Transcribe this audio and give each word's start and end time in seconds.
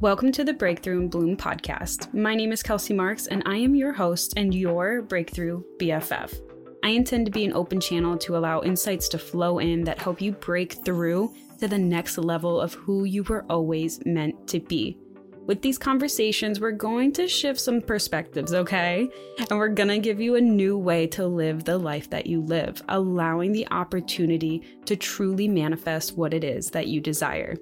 Welcome 0.00 0.32
to 0.32 0.44
the 0.44 0.54
Breakthrough 0.54 0.98
and 0.98 1.10
Bloom 1.10 1.36
podcast. 1.36 2.14
My 2.14 2.34
name 2.34 2.52
is 2.52 2.62
Kelsey 2.62 2.94
Marks, 2.94 3.26
and 3.26 3.42
I 3.44 3.56
am 3.56 3.74
your 3.74 3.92
host 3.92 4.32
and 4.34 4.54
your 4.54 5.02
Breakthrough 5.02 5.62
BFF. 5.78 6.40
I 6.82 6.88
intend 6.88 7.26
to 7.26 7.30
be 7.30 7.44
an 7.44 7.52
open 7.52 7.82
channel 7.82 8.16
to 8.16 8.38
allow 8.38 8.62
insights 8.62 9.10
to 9.10 9.18
flow 9.18 9.58
in 9.58 9.84
that 9.84 9.98
help 9.98 10.22
you 10.22 10.32
break 10.32 10.82
through 10.86 11.34
to 11.58 11.68
the 11.68 11.76
next 11.76 12.16
level 12.16 12.58
of 12.58 12.72
who 12.72 13.04
you 13.04 13.24
were 13.24 13.44
always 13.50 14.00
meant 14.06 14.48
to 14.48 14.58
be. 14.58 14.96
With 15.44 15.60
these 15.60 15.76
conversations, 15.76 16.60
we're 16.60 16.70
going 16.70 17.12
to 17.12 17.28
shift 17.28 17.60
some 17.60 17.82
perspectives, 17.82 18.54
okay? 18.54 19.06
And 19.38 19.50
we're 19.50 19.68
gonna 19.68 19.98
give 19.98 20.18
you 20.18 20.36
a 20.36 20.40
new 20.40 20.78
way 20.78 21.08
to 21.08 21.26
live 21.26 21.64
the 21.64 21.76
life 21.76 22.08
that 22.08 22.26
you 22.26 22.40
live, 22.40 22.82
allowing 22.88 23.52
the 23.52 23.68
opportunity 23.70 24.62
to 24.86 24.96
truly 24.96 25.46
manifest 25.46 26.16
what 26.16 26.32
it 26.32 26.42
is 26.42 26.70
that 26.70 26.86
you 26.86 27.02
desire. 27.02 27.54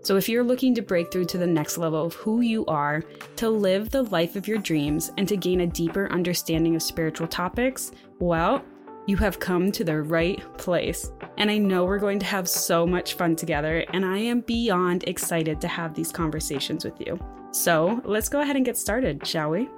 So, 0.00 0.16
if 0.16 0.28
you're 0.28 0.44
looking 0.44 0.74
to 0.74 0.82
break 0.82 1.12
through 1.12 1.26
to 1.26 1.38
the 1.38 1.46
next 1.46 1.76
level 1.76 2.04
of 2.04 2.14
who 2.14 2.40
you 2.40 2.64
are, 2.66 3.02
to 3.36 3.50
live 3.50 3.90
the 3.90 4.04
life 4.04 4.36
of 4.36 4.46
your 4.46 4.58
dreams, 4.58 5.10
and 5.16 5.28
to 5.28 5.36
gain 5.36 5.62
a 5.62 5.66
deeper 5.66 6.10
understanding 6.12 6.76
of 6.76 6.82
spiritual 6.82 7.26
topics, 7.26 7.92
well, 8.18 8.64
you 9.06 9.16
have 9.16 9.40
come 9.40 9.72
to 9.72 9.84
the 9.84 10.02
right 10.02 10.40
place. 10.58 11.12
And 11.38 11.50
I 11.50 11.58
know 11.58 11.84
we're 11.84 11.98
going 11.98 12.18
to 12.20 12.26
have 12.26 12.48
so 12.48 12.86
much 12.86 13.14
fun 13.14 13.36
together, 13.36 13.84
and 13.92 14.04
I 14.04 14.18
am 14.18 14.40
beyond 14.40 15.04
excited 15.06 15.60
to 15.62 15.68
have 15.68 15.94
these 15.94 16.12
conversations 16.12 16.84
with 16.84 17.00
you. 17.00 17.18
So, 17.50 18.00
let's 18.04 18.28
go 18.28 18.40
ahead 18.40 18.56
and 18.56 18.64
get 18.64 18.76
started, 18.76 19.26
shall 19.26 19.50
we? 19.50 19.68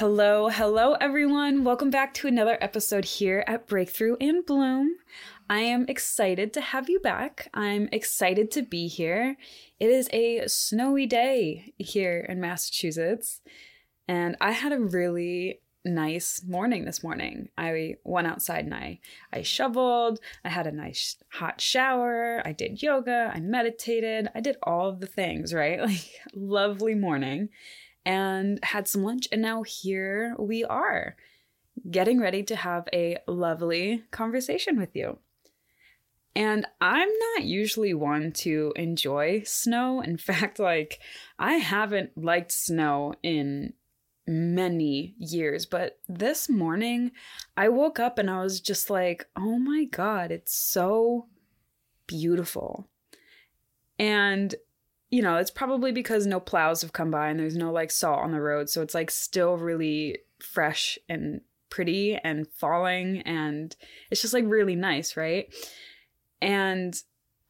Hello, 0.00 0.48
hello, 0.48 0.94
everyone. 0.94 1.62
Welcome 1.62 1.90
back 1.90 2.14
to 2.14 2.26
another 2.26 2.56
episode 2.62 3.04
here 3.04 3.44
at 3.46 3.66
Breakthrough 3.66 4.16
and 4.18 4.46
Bloom. 4.46 4.94
I 5.50 5.58
am 5.58 5.84
excited 5.88 6.54
to 6.54 6.62
have 6.62 6.88
you 6.88 7.00
back. 7.00 7.50
I'm 7.52 7.86
excited 7.92 8.50
to 8.52 8.62
be 8.62 8.88
here. 8.88 9.36
It 9.78 9.90
is 9.90 10.08
a 10.10 10.48
snowy 10.48 11.04
day 11.04 11.74
here 11.76 12.24
in 12.26 12.40
Massachusetts, 12.40 13.42
and 14.08 14.38
I 14.40 14.52
had 14.52 14.72
a 14.72 14.80
really 14.80 15.60
nice 15.84 16.42
morning 16.48 16.86
this 16.86 17.02
morning. 17.02 17.50
I 17.58 17.96
went 18.02 18.26
outside 18.26 18.64
and 18.64 18.74
I 18.74 19.00
I 19.34 19.42
shoveled, 19.42 20.18
I 20.42 20.48
had 20.48 20.66
a 20.66 20.72
nice 20.72 21.16
hot 21.28 21.60
shower, 21.60 22.40
I 22.42 22.52
did 22.52 22.82
yoga, 22.82 23.30
I 23.34 23.40
meditated, 23.40 24.28
I 24.34 24.40
did 24.40 24.56
all 24.62 24.88
of 24.88 25.00
the 25.00 25.06
things, 25.06 25.52
right? 25.52 25.78
Like 25.86 26.20
lovely 26.32 26.94
morning 26.94 27.50
and 28.04 28.58
had 28.62 28.88
some 28.88 29.02
lunch. 29.02 29.28
And 29.30 29.42
now 29.42 29.62
here 29.62 30.34
we 30.38 30.64
are, 30.64 31.16
getting 31.90 32.20
ready 32.20 32.42
to 32.44 32.56
have 32.56 32.88
a 32.92 33.18
lovely 33.26 34.04
conversation 34.10 34.78
with 34.78 34.94
you. 34.94 35.18
And 36.36 36.66
I'm 36.80 37.08
not 37.34 37.44
usually 37.44 37.92
one 37.94 38.32
to 38.32 38.72
enjoy 38.76 39.42
snow. 39.44 40.00
In 40.00 40.16
fact, 40.18 40.58
like, 40.58 41.00
I 41.38 41.54
haven't 41.54 42.16
liked 42.16 42.52
snow 42.52 43.14
in 43.22 43.74
many 44.26 45.14
years, 45.18 45.66
but 45.66 45.98
this 46.08 46.48
morning 46.48 47.10
I 47.56 47.68
woke 47.68 47.98
up 47.98 48.18
and 48.18 48.30
I 48.30 48.42
was 48.42 48.60
just 48.60 48.88
like, 48.88 49.26
oh 49.36 49.58
my 49.58 49.84
God, 49.84 50.30
it's 50.30 50.54
so 50.54 51.26
beautiful. 52.06 52.88
And 53.98 54.54
you 55.10 55.22
know, 55.22 55.36
it's 55.36 55.50
probably 55.50 55.92
because 55.92 56.26
no 56.26 56.38
plows 56.38 56.82
have 56.82 56.92
come 56.92 57.10
by 57.10 57.28
and 57.28 57.40
there's 57.40 57.56
no 57.56 57.72
like 57.72 57.90
salt 57.90 58.20
on 58.20 58.32
the 58.32 58.40
road. 58.40 58.70
So 58.70 58.80
it's 58.80 58.94
like 58.94 59.10
still 59.10 59.56
really 59.56 60.18
fresh 60.38 60.98
and 61.08 61.40
pretty 61.68 62.16
and 62.16 62.46
falling 62.48 63.20
and 63.22 63.74
it's 64.10 64.22
just 64.22 64.34
like 64.34 64.44
really 64.46 64.76
nice, 64.76 65.16
right? 65.16 65.52
And 66.40 66.94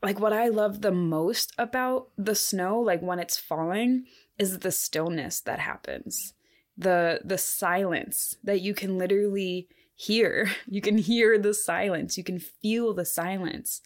like 0.03 0.19
what 0.19 0.33
I 0.33 0.49
love 0.49 0.81
the 0.81 0.93
most 0.93 1.53
about 1.59 2.09
the 2.17 2.35
snow, 2.35 2.81
like 2.81 3.03
when 3.03 3.19
it's 3.19 3.37
falling, 3.37 4.07
is 4.39 4.61
the 4.61 4.73
stillness 4.73 5.41
that 5.41 5.59
happens. 5.59 6.33
The 6.79 7.21
the 7.23 7.37
silence 7.37 8.37
that 8.43 8.63
you 8.63 8.75
can 8.75 8.97
literally 8.97 9.69
hear. 9.95 10.51
You 10.67 10.81
can 10.81 10.97
hear 10.97 11.39
the 11.39 11.53
silence. 11.53 12.17
You 12.17 12.25
can 12.25 12.39
feel 12.39 12.95
the 12.95 13.05
silence. 13.05 13.83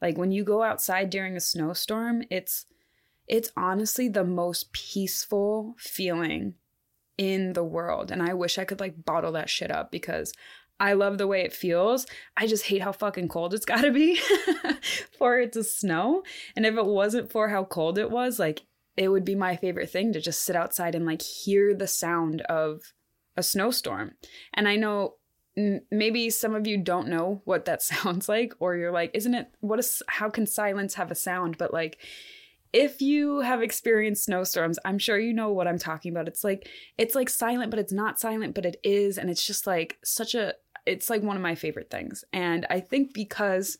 Like 0.00 0.16
when 0.16 0.30
you 0.30 0.44
go 0.44 0.62
outside 0.62 1.10
during 1.10 1.36
a 1.36 1.40
snowstorm, 1.40 2.22
it's 2.30 2.64
it's 3.28 3.52
honestly 3.56 4.08
the 4.08 4.24
most 4.24 4.72
peaceful 4.72 5.74
feeling 5.78 6.54
in 7.16 7.52
the 7.52 7.64
world. 7.64 8.10
And 8.10 8.22
I 8.22 8.34
wish 8.34 8.58
I 8.58 8.64
could 8.64 8.80
like 8.80 9.04
bottle 9.04 9.32
that 9.32 9.50
shit 9.50 9.70
up 9.70 9.90
because 9.90 10.32
I 10.80 10.92
love 10.92 11.18
the 11.18 11.26
way 11.26 11.42
it 11.42 11.52
feels. 11.52 12.06
I 12.36 12.46
just 12.46 12.66
hate 12.66 12.82
how 12.82 12.92
fucking 12.92 13.28
cold 13.28 13.52
it's 13.52 13.64
gotta 13.66 13.90
be 13.90 14.20
for 15.18 15.38
it 15.40 15.52
to 15.52 15.64
snow. 15.64 16.22
And 16.56 16.64
if 16.64 16.76
it 16.76 16.86
wasn't 16.86 17.30
for 17.30 17.48
how 17.48 17.64
cold 17.64 17.98
it 17.98 18.10
was, 18.10 18.38
like 18.38 18.62
it 18.96 19.08
would 19.08 19.24
be 19.24 19.34
my 19.34 19.56
favorite 19.56 19.90
thing 19.90 20.12
to 20.12 20.20
just 20.20 20.42
sit 20.42 20.56
outside 20.56 20.94
and 20.94 21.06
like 21.06 21.22
hear 21.22 21.74
the 21.74 21.86
sound 21.86 22.40
of 22.42 22.94
a 23.36 23.42
snowstorm. 23.42 24.12
And 24.54 24.66
I 24.68 24.76
know 24.76 25.14
maybe 25.90 26.30
some 26.30 26.54
of 26.54 26.66
you 26.66 26.78
don't 26.78 27.08
know 27.08 27.42
what 27.44 27.64
that 27.64 27.82
sounds 27.82 28.28
like 28.28 28.54
or 28.60 28.76
you're 28.76 28.92
like 28.92 29.10
isn't 29.12 29.34
it 29.34 29.48
what 29.58 29.80
is 29.80 30.02
how 30.06 30.30
can 30.30 30.46
silence 30.46 30.94
have 30.94 31.10
a 31.10 31.16
sound 31.16 31.58
but 31.58 31.72
like 31.72 31.98
if 32.72 33.00
you 33.00 33.40
have 33.40 33.62
experienced 33.62 34.24
snowstorms, 34.24 34.78
I'm 34.84 34.98
sure 34.98 35.18
you 35.18 35.32
know 35.32 35.50
what 35.52 35.66
I'm 35.66 35.78
talking 35.78 36.12
about. 36.12 36.28
It's 36.28 36.44
like 36.44 36.68
it's 36.96 37.14
like 37.14 37.28
silent, 37.28 37.70
but 37.70 37.80
it's 37.80 37.92
not 37.92 38.20
silent, 38.20 38.54
but 38.54 38.66
it 38.66 38.78
is, 38.82 39.18
and 39.18 39.30
it's 39.30 39.46
just 39.46 39.66
like 39.66 39.98
such 40.04 40.34
a 40.34 40.54
it's 40.86 41.10
like 41.10 41.22
one 41.22 41.36
of 41.36 41.42
my 41.42 41.54
favorite 41.54 41.90
things. 41.90 42.24
And 42.32 42.66
I 42.70 42.80
think 42.80 43.12
because 43.14 43.78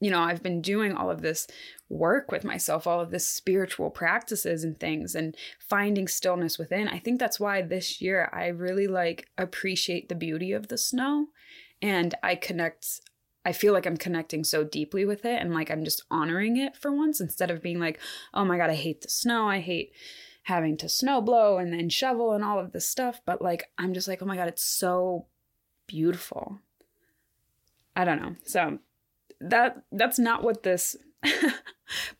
you 0.00 0.10
know, 0.12 0.20
I've 0.20 0.42
been 0.42 0.62
doing 0.62 0.92
all 0.92 1.10
of 1.10 1.22
this 1.22 1.48
work 1.88 2.30
with 2.30 2.44
myself, 2.44 2.86
all 2.86 3.00
of 3.00 3.10
this 3.10 3.28
spiritual 3.28 3.90
practices 3.90 4.62
and 4.62 4.78
things 4.78 5.14
and 5.16 5.36
finding 5.58 6.06
stillness 6.06 6.56
within. 6.56 6.86
I 6.86 7.00
think 7.00 7.18
that's 7.18 7.40
why 7.40 7.62
this 7.62 8.00
year 8.00 8.30
I 8.32 8.46
really 8.46 8.86
like 8.86 9.28
appreciate 9.36 10.08
the 10.08 10.14
beauty 10.14 10.52
of 10.52 10.68
the 10.68 10.78
snow 10.78 11.28
and 11.82 12.14
I 12.22 12.36
connect 12.36 13.00
I 13.48 13.52
feel 13.52 13.72
like 13.72 13.86
I'm 13.86 13.96
connecting 13.96 14.44
so 14.44 14.62
deeply 14.62 15.06
with 15.06 15.24
it 15.24 15.40
and 15.40 15.54
like 15.54 15.70
I'm 15.70 15.82
just 15.82 16.02
honoring 16.10 16.58
it 16.58 16.76
for 16.76 16.92
once 16.92 17.18
instead 17.18 17.50
of 17.50 17.62
being 17.62 17.80
like, 17.80 17.98
oh 18.34 18.44
my 18.44 18.58
God, 18.58 18.68
I 18.68 18.74
hate 18.74 19.00
the 19.00 19.08
snow. 19.08 19.48
I 19.48 19.60
hate 19.60 19.94
having 20.42 20.76
to 20.76 20.86
snow 20.86 21.22
blow 21.22 21.56
and 21.56 21.72
then 21.72 21.88
shovel 21.88 22.34
and 22.34 22.44
all 22.44 22.58
of 22.58 22.72
this 22.72 22.86
stuff. 22.86 23.22
But 23.24 23.40
like, 23.40 23.70
I'm 23.78 23.94
just 23.94 24.06
like, 24.06 24.20
oh 24.20 24.26
my 24.26 24.36
God, 24.36 24.48
it's 24.48 24.62
so 24.62 25.24
beautiful. 25.86 26.58
I 27.96 28.04
don't 28.04 28.20
know. 28.20 28.36
So 28.44 28.80
that 29.40 29.82
that's 29.92 30.18
not 30.18 30.42
what 30.42 30.62
this 30.62 30.94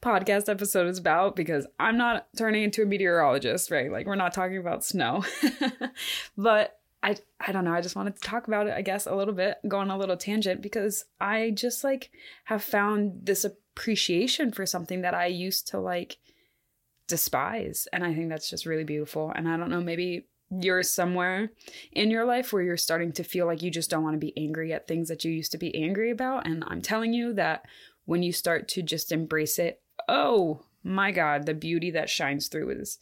podcast 0.02 0.48
episode 0.48 0.86
is 0.86 0.96
about 0.96 1.36
because 1.36 1.66
I'm 1.78 1.98
not 1.98 2.28
turning 2.38 2.62
into 2.62 2.84
a 2.84 2.86
meteorologist, 2.86 3.70
right? 3.70 3.92
Like 3.92 4.06
we're 4.06 4.14
not 4.14 4.32
talking 4.32 4.56
about 4.56 4.82
snow. 4.82 5.26
but 6.38 6.80
I 7.02 7.16
I 7.40 7.52
don't 7.52 7.64
know. 7.64 7.74
I 7.74 7.80
just 7.80 7.96
wanted 7.96 8.16
to 8.16 8.20
talk 8.22 8.48
about 8.48 8.66
it, 8.66 8.74
I 8.74 8.82
guess, 8.82 9.06
a 9.06 9.14
little 9.14 9.34
bit, 9.34 9.58
go 9.66 9.78
on 9.78 9.90
a 9.90 9.98
little 9.98 10.16
tangent 10.16 10.62
because 10.62 11.04
I 11.20 11.50
just 11.50 11.84
like 11.84 12.10
have 12.44 12.62
found 12.62 13.20
this 13.24 13.44
appreciation 13.44 14.52
for 14.52 14.66
something 14.66 15.02
that 15.02 15.14
I 15.14 15.26
used 15.26 15.68
to 15.68 15.78
like 15.78 16.18
despise. 17.06 17.88
And 17.92 18.04
I 18.04 18.14
think 18.14 18.28
that's 18.28 18.50
just 18.50 18.66
really 18.66 18.84
beautiful. 18.84 19.32
And 19.34 19.48
I 19.48 19.56
don't 19.56 19.70
know, 19.70 19.80
maybe 19.80 20.26
you're 20.50 20.82
somewhere 20.82 21.50
in 21.92 22.10
your 22.10 22.24
life 22.24 22.52
where 22.52 22.62
you're 22.62 22.76
starting 22.76 23.12
to 23.12 23.24
feel 23.24 23.46
like 23.46 23.62
you 23.62 23.70
just 23.70 23.90
don't 23.90 24.02
want 24.02 24.14
to 24.14 24.18
be 24.18 24.36
angry 24.36 24.72
at 24.72 24.88
things 24.88 25.08
that 25.08 25.24
you 25.24 25.30
used 25.30 25.52
to 25.52 25.58
be 25.58 25.74
angry 25.74 26.10
about. 26.10 26.46
And 26.46 26.64
I'm 26.66 26.80
telling 26.80 27.12
you 27.12 27.32
that 27.34 27.64
when 28.06 28.22
you 28.22 28.32
start 28.32 28.68
to 28.68 28.82
just 28.82 29.12
embrace 29.12 29.58
it, 29.58 29.80
oh 30.08 30.64
my 30.82 31.10
God, 31.10 31.44
the 31.44 31.54
beauty 31.54 31.90
that 31.90 32.08
shines 32.08 32.48
through 32.48 32.70
is 32.70 32.98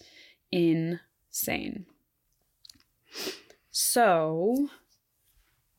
insane. 0.50 1.86
So, 3.78 4.70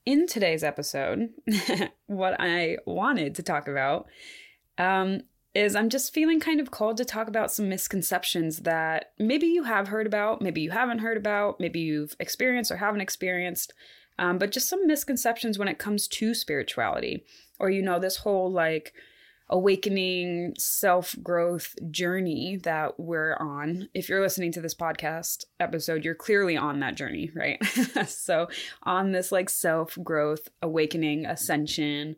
in 0.05 0.27
today's 0.27 0.63
episode, 0.63 1.29
what 2.05 2.35
I 2.39 2.77
wanted 2.85 3.33
to 3.33 3.41
talk 3.41 3.67
about 3.67 4.05
um, 4.77 5.21
is 5.55 5.75
I'm 5.75 5.89
just 5.89 6.13
feeling 6.13 6.39
kind 6.39 6.59
of 6.59 6.69
called 6.69 6.97
to 6.97 7.05
talk 7.05 7.27
about 7.27 7.51
some 7.51 7.69
misconceptions 7.69 8.59
that 8.59 9.13
maybe 9.17 9.47
you 9.47 9.63
have 9.63 9.87
heard 9.87 10.05
about, 10.05 10.43
maybe 10.43 10.61
you 10.61 10.69
haven't 10.69 10.99
heard 10.99 11.17
about, 11.17 11.59
maybe 11.59 11.79
you've 11.79 12.15
experienced 12.19 12.69
or 12.69 12.77
haven't 12.77 13.01
experienced, 13.01 13.73
um, 14.19 14.37
but 14.37 14.51
just 14.51 14.69
some 14.69 14.85
misconceptions 14.85 15.57
when 15.57 15.67
it 15.67 15.79
comes 15.79 16.07
to 16.07 16.35
spirituality. 16.35 17.25
Or, 17.57 17.71
you 17.71 17.81
know, 17.81 17.97
this 17.97 18.17
whole 18.17 18.51
like, 18.51 18.93
awakening 19.49 20.53
self 20.57 21.15
growth 21.23 21.75
journey 21.89 22.57
that 22.63 22.99
we're 22.99 23.35
on. 23.35 23.89
If 23.93 24.09
you're 24.09 24.21
listening 24.21 24.51
to 24.53 24.61
this 24.61 24.75
podcast 24.75 25.45
episode, 25.59 26.03
you're 26.03 26.15
clearly 26.15 26.57
on 26.57 26.79
that 26.79 26.95
journey, 26.95 27.31
right? 27.33 27.63
so, 28.07 28.47
on 28.83 29.11
this 29.11 29.31
like 29.31 29.49
self 29.49 29.97
growth, 30.03 30.49
awakening, 30.61 31.25
ascension 31.25 32.17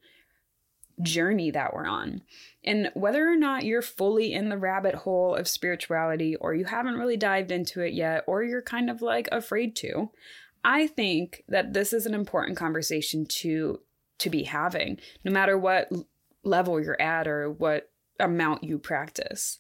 journey 1.02 1.50
that 1.52 1.74
we're 1.74 1.88
on. 1.88 2.22
And 2.64 2.92
whether 2.94 3.26
or 3.28 3.38
not 3.38 3.64
you're 3.64 3.82
fully 3.82 4.34
in 4.34 4.50
the 4.50 4.58
rabbit 4.58 4.96
hole 4.96 5.36
of 5.36 5.48
spirituality, 5.48 6.36
or 6.36 6.54
you 6.54 6.66
haven't 6.66 6.98
really 6.98 7.18
dived 7.18 7.52
into 7.52 7.82
it 7.82 7.94
yet, 7.94 8.24
or 8.28 8.44
you're 8.44 8.62
kind 8.62 8.90
of 8.90 9.02
like 9.02 9.30
afraid 9.32 9.76
to, 9.78 10.12
I 10.64 10.88
think 10.88 11.44
that 11.48 11.74
this 11.74 11.94
is 11.94 12.06
an 12.06 12.14
important 12.14 12.58
conversation 12.58 13.26
to 13.26 13.80
to 14.20 14.30
be 14.30 14.44
having, 14.44 15.00
no 15.24 15.32
matter 15.32 15.58
what 15.58 15.90
level 16.44 16.82
you're 16.82 17.02
at 17.02 17.28
or 17.28 17.50
what 17.50 17.92
amount 18.20 18.64
you 18.64 18.78
practice. 18.78 19.58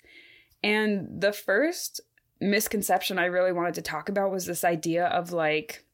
And 0.63 1.21
the 1.21 1.31
first 1.31 2.01
misconception 2.41 3.19
I 3.19 3.25
really 3.25 3.51
wanted 3.51 3.73
to 3.75 3.81
talk 3.81 4.09
about 4.09 4.31
was 4.31 4.45
this 4.45 4.63
idea 4.63 5.05
of 5.07 5.31
like 5.31 5.85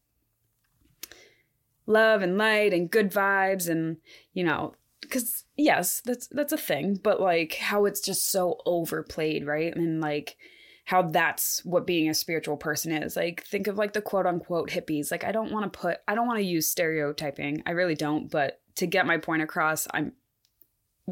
love 1.87 2.21
and 2.21 2.37
light 2.37 2.73
and 2.73 2.89
good 2.89 3.11
vibes 3.11 3.69
and 3.69 3.97
you 4.33 4.43
know 4.43 4.73
because 5.01 5.45
yes 5.55 6.01
that's 6.03 6.27
that's 6.27 6.51
a 6.51 6.57
thing 6.57 6.99
but 7.03 7.21
like 7.21 7.53
how 7.55 7.85
it's 7.85 8.01
just 8.01 8.31
so 8.31 8.59
overplayed 8.65 9.45
right? 9.45 9.75
And 9.75 10.01
like 10.01 10.37
how 10.85 11.01
that's 11.01 11.65
what 11.65 11.87
being 11.87 12.09
a 12.09 12.13
spiritual 12.13 12.57
person 12.57 12.91
is. 12.91 13.15
Like 13.15 13.43
think 13.43 13.65
of 13.65 13.75
like 13.75 13.93
the 13.93 14.01
quote 14.01 14.27
unquote 14.27 14.69
hippies. 14.69 15.11
Like 15.11 15.23
i 15.23 15.31
don't 15.31 15.51
want 15.51 15.71
to 15.71 15.79
put 15.79 15.97
i 16.07 16.15
don't 16.15 16.27
want 16.27 16.39
to 16.39 16.45
use 16.45 16.67
stereotyping. 16.69 17.63
I 17.65 17.71
really 17.71 17.95
don't 17.95 18.29
but 18.29 18.61
to 18.75 18.85
get 18.85 19.05
my 19.05 19.17
point 19.17 19.41
across 19.41 19.87
i'm 19.93 20.11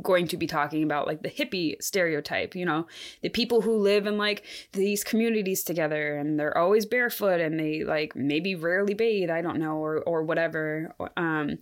going 0.02 0.28
to 0.28 0.38
be 0.38 0.48
talking 0.48 0.84
about 0.84 1.06
like 1.06 1.22
the 1.22 1.30
hippie 1.30 1.82
stereotype, 1.82 2.56
you 2.56 2.66
know, 2.66 2.88
the 3.22 3.30
people 3.30 3.62
who 3.62 3.78
live 3.78 4.08
in 4.08 4.18
like 4.18 4.44
these 4.72 5.04
communities 5.04 5.64
together 5.64 6.18
and 6.18 6.40
they're 6.40 6.58
always 6.58 6.86
barefoot 6.86 7.40
and 7.40 7.60
they 7.60 7.84
like 7.84 8.16
maybe 8.16 8.56
rarely 8.56 8.96
bathe, 8.96 9.30
I 9.30 9.42
don't 9.42 9.60
know, 9.60 9.76
or 9.78 10.02
or 10.02 10.24
whatever. 10.24 10.96
Um, 11.16 11.60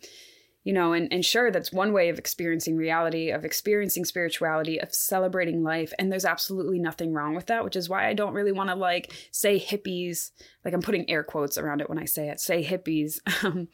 you 0.64 0.74
know, 0.74 0.94
and, 0.94 1.12
and 1.12 1.26
sure, 1.26 1.50
that's 1.50 1.74
one 1.74 1.92
way 1.92 2.10
of 2.10 2.20
experiencing 2.20 2.78
reality, 2.78 3.32
of 3.32 3.44
experiencing 3.44 4.06
spirituality, 4.06 4.80
of 4.80 4.94
celebrating 4.94 5.64
life. 5.64 5.92
And 5.98 6.12
there's 6.12 6.26
absolutely 6.26 6.78
nothing 6.78 7.14
wrong 7.14 7.34
with 7.34 7.48
that, 7.48 7.64
which 7.64 7.76
is 7.76 7.90
why 7.90 8.08
I 8.08 8.14
don't 8.14 8.36
really 8.36 8.52
want 8.52 8.70
to 8.70 8.76
like 8.76 9.12
say 9.32 9.60
hippies, 9.60 10.30
like 10.64 10.76
I'm 10.76 10.84
putting 10.84 11.10
air 11.10 11.24
quotes 11.24 11.58
around 11.58 11.82
it 11.82 11.90
when 11.90 11.98
I 11.98 12.06
say 12.06 12.30
it, 12.30 12.40
say 12.40 12.64
hippies, 12.64 13.20
um, 13.44 13.70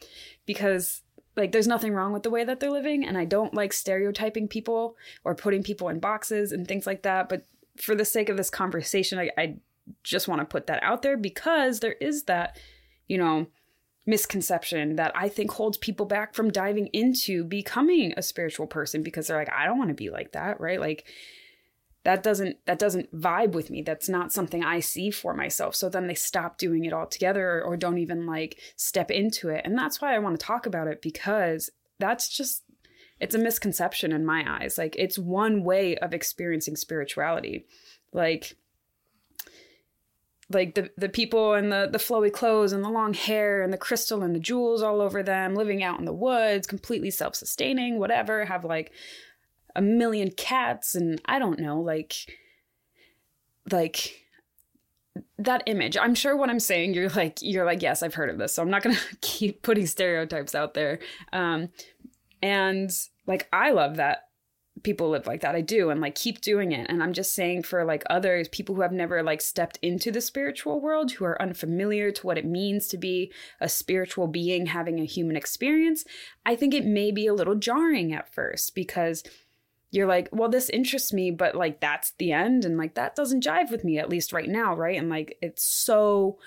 because 0.46 1.02
like 1.38 1.52
there's 1.52 1.68
nothing 1.68 1.94
wrong 1.94 2.12
with 2.12 2.22
the 2.22 2.30
way 2.30 2.44
that 2.44 2.60
they're 2.60 2.70
living 2.70 3.06
and 3.06 3.16
i 3.16 3.24
don't 3.24 3.54
like 3.54 3.72
stereotyping 3.72 4.48
people 4.48 4.96
or 5.24 5.34
putting 5.34 5.62
people 5.62 5.88
in 5.88 6.00
boxes 6.00 6.52
and 6.52 6.66
things 6.66 6.86
like 6.86 7.02
that 7.02 7.28
but 7.28 7.46
for 7.76 7.94
the 7.94 8.04
sake 8.04 8.28
of 8.28 8.36
this 8.36 8.50
conversation 8.50 9.18
i, 9.18 9.30
I 9.38 9.56
just 10.02 10.28
want 10.28 10.40
to 10.40 10.44
put 10.44 10.66
that 10.66 10.82
out 10.82 11.02
there 11.02 11.16
because 11.16 11.80
there 11.80 11.92
is 11.92 12.24
that 12.24 12.58
you 13.06 13.16
know 13.16 13.46
misconception 14.04 14.96
that 14.96 15.12
i 15.14 15.28
think 15.28 15.52
holds 15.52 15.78
people 15.78 16.06
back 16.06 16.34
from 16.34 16.50
diving 16.50 16.88
into 16.88 17.44
becoming 17.44 18.12
a 18.16 18.22
spiritual 18.22 18.66
person 18.66 19.02
because 19.02 19.26
they're 19.26 19.36
like 19.36 19.52
i 19.52 19.64
don't 19.64 19.78
want 19.78 19.88
to 19.88 19.94
be 19.94 20.10
like 20.10 20.32
that 20.32 20.60
right? 20.60 20.80
Like 20.80 21.06
that 22.08 22.22
doesn't 22.22 22.56
that 22.64 22.78
doesn't 22.78 23.14
vibe 23.14 23.52
with 23.52 23.68
me. 23.68 23.82
That's 23.82 24.08
not 24.08 24.32
something 24.32 24.64
i 24.64 24.80
see 24.80 25.10
for 25.10 25.34
myself. 25.34 25.74
So 25.74 25.90
then 25.90 26.06
they 26.06 26.14
stop 26.14 26.56
doing 26.56 26.86
it 26.86 26.94
altogether 26.94 27.58
or, 27.58 27.62
or 27.64 27.76
don't 27.76 27.98
even 27.98 28.24
like 28.24 28.58
step 28.76 29.10
into 29.10 29.50
it. 29.50 29.60
And 29.66 29.76
that's 29.76 30.00
why 30.00 30.14
i 30.14 30.18
want 30.18 30.40
to 30.40 30.46
talk 30.46 30.64
about 30.64 30.88
it 30.88 31.02
because 31.02 31.68
that's 31.98 32.34
just 32.34 32.64
it's 33.20 33.34
a 33.34 33.38
misconception 33.38 34.12
in 34.12 34.24
my 34.24 34.42
eyes. 34.48 34.78
Like 34.78 34.96
it's 34.96 35.18
one 35.18 35.64
way 35.64 35.98
of 35.98 36.14
experiencing 36.14 36.76
spirituality. 36.76 37.66
Like 38.14 38.56
like 40.48 40.76
the 40.76 40.90
the 40.96 41.10
people 41.10 41.52
and 41.52 41.70
the 41.70 41.90
the 41.92 41.98
flowy 41.98 42.32
clothes 42.32 42.72
and 42.72 42.82
the 42.82 42.88
long 42.88 43.12
hair 43.12 43.62
and 43.62 43.70
the 43.70 43.76
crystal 43.76 44.22
and 44.22 44.34
the 44.34 44.40
jewels 44.40 44.82
all 44.82 45.02
over 45.02 45.22
them 45.22 45.54
living 45.54 45.82
out 45.82 45.98
in 45.98 46.06
the 46.06 46.12
woods 46.14 46.66
completely 46.66 47.10
self-sustaining 47.10 47.98
whatever 47.98 48.46
have 48.46 48.64
like 48.64 48.92
a 49.76 49.82
million 49.82 50.30
cats 50.30 50.94
and 50.94 51.20
I 51.24 51.38
don't 51.38 51.58
know, 51.58 51.80
like 51.80 52.14
like 53.70 54.24
that 55.38 55.62
image. 55.66 55.96
I'm 55.96 56.14
sure 56.14 56.36
what 56.36 56.50
I'm 56.50 56.60
saying 56.60 56.94
you're 56.94 57.08
like 57.10 57.38
you're 57.40 57.64
like 57.64 57.82
yes, 57.82 58.02
I've 58.02 58.14
heard 58.14 58.30
of 58.30 58.38
this. 58.38 58.54
So 58.54 58.62
I'm 58.62 58.70
not 58.70 58.82
going 58.82 58.96
to 59.10 59.16
keep 59.20 59.62
putting 59.62 59.86
stereotypes 59.86 60.54
out 60.54 60.74
there. 60.74 60.98
Um 61.32 61.70
and 62.42 62.90
like 63.26 63.48
I 63.52 63.72
love 63.72 63.96
that 63.96 64.28
people 64.82 65.10
live 65.10 65.26
like 65.26 65.40
that. 65.40 65.54
I 65.54 65.60
do 65.60 65.90
and 65.90 66.00
like 66.00 66.14
keep 66.14 66.40
doing 66.40 66.72
it. 66.72 66.86
And 66.88 67.02
I'm 67.02 67.12
just 67.12 67.34
saying 67.34 67.64
for 67.64 67.84
like 67.84 68.04
others, 68.08 68.48
people 68.48 68.74
who 68.74 68.82
have 68.82 68.92
never 68.92 69.22
like 69.22 69.40
stepped 69.40 69.78
into 69.82 70.10
the 70.10 70.20
spiritual 70.20 70.80
world, 70.80 71.12
who 71.12 71.24
are 71.24 71.40
unfamiliar 71.40 72.10
to 72.12 72.26
what 72.26 72.38
it 72.38 72.44
means 72.44 72.88
to 72.88 72.98
be 72.98 73.32
a 73.60 73.68
spiritual 73.68 74.26
being 74.26 74.66
having 74.66 75.00
a 75.00 75.04
human 75.04 75.36
experience, 75.36 76.04
I 76.44 76.56
think 76.56 76.74
it 76.74 76.84
may 76.84 77.10
be 77.10 77.26
a 77.26 77.34
little 77.34 77.54
jarring 77.54 78.12
at 78.12 78.32
first 78.32 78.74
because 78.74 79.22
you're 79.90 80.06
like, 80.06 80.28
well, 80.32 80.48
this 80.48 80.68
interests 80.68 81.12
me, 81.12 81.30
but 81.30 81.54
like 81.54 81.80
that's 81.80 82.12
the 82.18 82.32
end. 82.32 82.64
And 82.64 82.76
like 82.76 82.94
that 82.94 83.16
doesn't 83.16 83.44
jive 83.44 83.70
with 83.70 83.84
me, 83.84 83.98
at 83.98 84.10
least 84.10 84.32
right 84.32 84.48
now, 84.48 84.74
right? 84.74 84.98
And 84.98 85.08
like 85.08 85.38
it's 85.40 85.64
so 85.64 86.38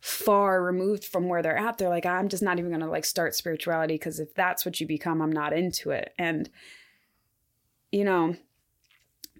far 0.00 0.62
removed 0.62 1.04
from 1.04 1.28
where 1.28 1.42
they're 1.42 1.56
at. 1.56 1.78
They're 1.78 1.88
like, 1.88 2.06
I'm 2.06 2.28
just 2.28 2.42
not 2.42 2.58
even 2.58 2.70
gonna 2.70 2.88
like 2.88 3.04
start 3.04 3.34
spirituality 3.34 3.94
because 3.94 4.20
if 4.20 4.34
that's 4.34 4.64
what 4.64 4.80
you 4.80 4.86
become, 4.86 5.20
I'm 5.20 5.32
not 5.32 5.52
into 5.52 5.90
it. 5.90 6.14
And 6.18 6.48
you 7.90 8.04
know, 8.04 8.36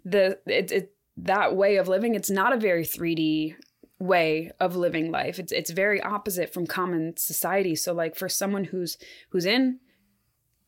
the 0.05 0.39
it, 0.47 0.73
it 0.73 0.95
that 1.19 1.55
way 1.55 1.77
of 1.77 1.89
living, 1.89 2.15
it's 2.15 2.31
not 2.31 2.53
a 2.53 2.59
very 2.59 2.85
3D 2.85 3.55
way 4.01 4.51
of 4.59 4.75
living 4.75 5.13
life. 5.13 5.39
It's 5.39 5.53
it's 5.53 5.71
very 5.71 6.03
opposite 6.03 6.53
from 6.53 6.67
common 6.67 7.17
society. 7.17 7.77
So 7.77 7.93
like 7.93 8.17
for 8.17 8.29
someone 8.29 8.65
who's 8.65 8.99
who's 9.29 9.47
in 9.47 9.79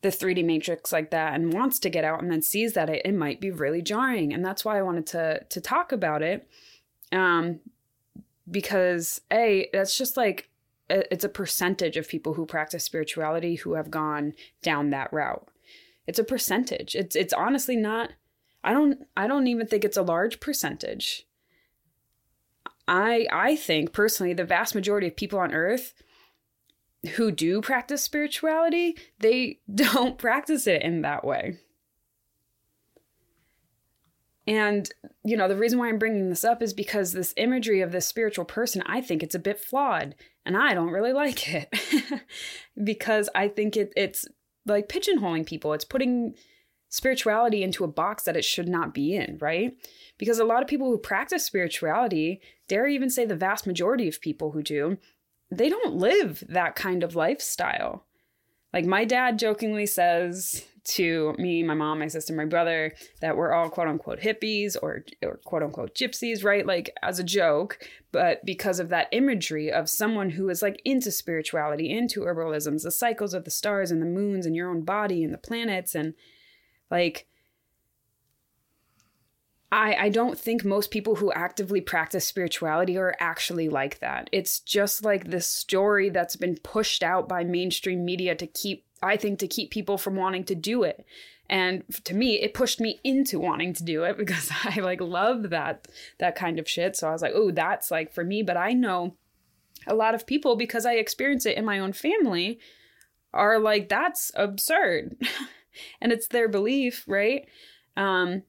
the 0.03 0.09
3D 0.09 0.45
matrix 0.45 0.91
like 0.91 1.09
that 1.11 1.33
and 1.33 1.53
wants 1.53 1.79
to 1.79 1.89
get 1.89 2.03
out 2.03 2.21
and 2.21 2.31
then 2.31 2.41
sees 2.41 2.73
that 2.73 2.89
it, 2.89 3.01
it 3.05 3.15
might 3.15 3.41
be 3.41 3.49
really 3.49 3.81
jarring. 3.81 4.33
And 4.33 4.45
that's 4.45 4.63
why 4.63 4.77
I 4.77 4.83
wanted 4.83 5.07
to 5.07 5.43
to 5.49 5.61
talk 5.61 5.91
about 5.91 6.21
it. 6.21 6.47
Um 7.11 7.61
because 8.49 9.21
a 9.31 9.69
that's 9.73 9.97
just 9.97 10.17
like 10.17 10.49
it's 10.89 11.23
a 11.23 11.29
percentage 11.29 11.97
of 11.97 12.07
people 12.07 12.33
who 12.33 12.45
practice 12.45 12.83
spirituality 12.83 13.55
who 13.55 13.73
have 13.73 13.89
gone 13.89 14.33
down 14.61 14.89
that 14.89 15.11
route. 15.11 15.47
It's 16.05 16.19
a 16.19 16.23
percentage. 16.23 16.93
It's 16.93 17.15
it's 17.15 17.33
honestly 17.33 17.77
not 17.77 18.11
I 18.63 18.73
don't 18.73 19.07
I 19.15 19.27
don't 19.27 19.47
even 19.47 19.67
think 19.67 19.85
it's 19.85 19.97
a 19.97 20.03
large 20.03 20.39
percentage. 20.39 21.25
I 22.87 23.25
I 23.31 23.55
think 23.55 23.93
personally 23.93 24.33
the 24.33 24.43
vast 24.43 24.75
majority 24.75 25.07
of 25.07 25.15
people 25.15 25.39
on 25.39 25.53
earth 25.53 25.93
who 27.15 27.31
do 27.31 27.61
practice 27.61 28.03
spirituality, 28.03 28.97
they 29.19 29.59
don't 29.73 30.17
practice 30.17 30.67
it 30.67 30.81
in 30.81 31.01
that 31.01 31.25
way. 31.25 31.57
And, 34.45 34.89
you 35.23 35.37
know, 35.37 35.47
the 35.47 35.55
reason 35.55 35.79
why 35.79 35.87
I'm 35.87 35.97
bringing 35.97 36.29
this 36.29 36.43
up 36.43 36.61
is 36.61 36.73
because 36.73 37.13
this 37.13 37.33
imagery 37.37 37.79
of 37.79 37.93
this 37.93 38.05
spiritual 38.05 38.43
person, 38.43 38.83
I 38.85 38.99
think 38.99 39.23
it's 39.23 39.35
a 39.35 39.39
bit 39.39 39.57
flawed 39.57 40.15
and 40.45 40.57
I 40.57 40.73
don't 40.73 40.89
really 40.89 41.13
like 41.13 41.47
it 41.53 41.73
because 42.83 43.29
I 43.33 43.47
think 43.47 43.77
it, 43.77 43.93
it's 43.95 44.27
like 44.65 44.89
pigeonholing 44.89 45.45
people. 45.45 45.73
It's 45.73 45.85
putting 45.85 46.35
spirituality 46.89 47.63
into 47.63 47.83
a 47.83 47.87
box 47.87 48.23
that 48.23 48.37
it 48.37 48.45
should 48.45 48.67
not 48.67 48.93
be 48.93 49.15
in, 49.15 49.37
right? 49.41 49.75
Because 50.17 50.39
a 50.39 50.45
lot 50.45 50.61
of 50.61 50.67
people 50.67 50.87
who 50.91 50.97
practice 50.97 51.43
spirituality, 51.43 52.39
dare 52.67 52.87
even 52.87 53.09
say 53.09 53.25
the 53.25 53.35
vast 53.35 53.65
majority 53.65 54.07
of 54.07 54.21
people 54.21 54.51
who 54.51 54.61
do, 54.61 54.97
they 55.57 55.69
don't 55.69 55.95
live 55.95 56.43
that 56.49 56.75
kind 56.75 57.03
of 57.03 57.15
lifestyle. 57.15 58.05
Like 58.73 58.85
my 58.85 59.05
dad 59.05 59.37
jokingly 59.37 59.85
says 59.85 60.65
to 60.85 61.33
me, 61.37 61.63
my 61.63 61.73
mom, 61.73 61.99
my 61.99 62.07
sister, 62.07 62.33
my 62.33 62.45
brother 62.45 62.93
that 63.21 63.37
we're 63.37 63.53
all 63.53 63.69
quote 63.69 63.87
unquote 63.87 64.19
hippies 64.19 64.75
or, 64.81 65.05
or 65.21 65.39
quote 65.45 65.63
unquote 65.63 65.95
gypsies, 65.95 66.43
right? 66.43 66.65
Like 66.65 66.95
as 67.01 67.19
a 67.19 67.23
joke, 67.23 67.79
but 68.11 68.43
because 68.45 68.79
of 68.79 68.89
that 68.89 69.07
imagery 69.11 69.71
of 69.71 69.89
someone 69.89 70.31
who 70.31 70.49
is 70.49 70.61
like 70.61 70.81
into 70.83 71.11
spirituality, 71.11 71.89
into 71.89 72.21
herbalisms, 72.21 72.83
the 72.83 72.91
cycles 72.91 73.33
of 73.33 73.45
the 73.45 73.51
stars 73.51 73.91
and 73.91 74.01
the 74.01 74.07
moons 74.07 74.45
and 74.45 74.55
your 74.55 74.69
own 74.69 74.81
body 74.81 75.23
and 75.23 75.33
the 75.33 75.37
planets 75.37 75.95
and 75.95 76.15
like 76.91 77.27
I, 79.73 79.95
I 80.01 80.09
don't 80.09 80.37
think 80.37 80.63
most 80.63 80.91
people 80.91 81.15
who 81.15 81.33
actively 81.33 81.81
practice 81.81 82.27
spirituality 82.27 82.95
are 82.95 83.15
actually 83.19 83.69
like 83.69 83.97
that. 83.99 84.29
It's 84.31 84.59
just 84.59 85.03
like 85.03 85.25
this 85.25 85.47
story 85.47 86.11
that's 86.11 86.35
been 86.35 86.57
pushed 86.57 87.01
out 87.01 87.27
by 87.27 87.43
mainstream 87.43 88.05
media 88.05 88.35
to 88.35 88.45
keep, 88.45 88.85
I 89.01 89.17
think, 89.17 89.39
to 89.39 89.47
keep 89.47 89.71
people 89.71 89.97
from 89.97 90.15
wanting 90.15 90.43
to 90.43 90.53
do 90.53 90.83
it. 90.83 91.03
And 91.49 91.83
to 92.03 92.13
me, 92.13 92.35
it 92.35 92.53
pushed 92.53 92.79
me 92.79 92.99
into 93.03 93.39
wanting 93.39 93.73
to 93.73 93.83
do 93.83 94.03
it 94.03 94.15
because 94.23 94.51
I 94.63 94.79
like 94.79 95.01
love 95.01 95.49
that 95.49 95.87
that 96.19 96.35
kind 96.35 96.59
of 96.59 96.69
shit. 96.69 96.95
So 96.95 97.09
I 97.09 97.11
was 97.11 97.23
like, 97.23 97.33
oh, 97.33 97.49
that's 97.49 97.89
like 97.89 98.13
for 98.13 98.23
me. 98.23 98.43
But 98.43 98.57
I 98.57 98.73
know 98.73 99.15
a 99.87 99.95
lot 99.95 100.13
of 100.13 100.27
people 100.27 100.55
because 100.55 100.85
I 100.85 100.93
experience 100.93 101.47
it 101.47 101.57
in 101.57 101.65
my 101.65 101.79
own 101.79 101.93
family 101.93 102.59
are 103.33 103.57
like, 103.57 103.89
that's 103.89 104.31
absurd. 104.35 105.17
and 105.99 106.11
it's 106.11 106.27
their 106.27 106.47
belief, 106.47 107.05
right? 107.07 107.47
Um, 107.97 108.43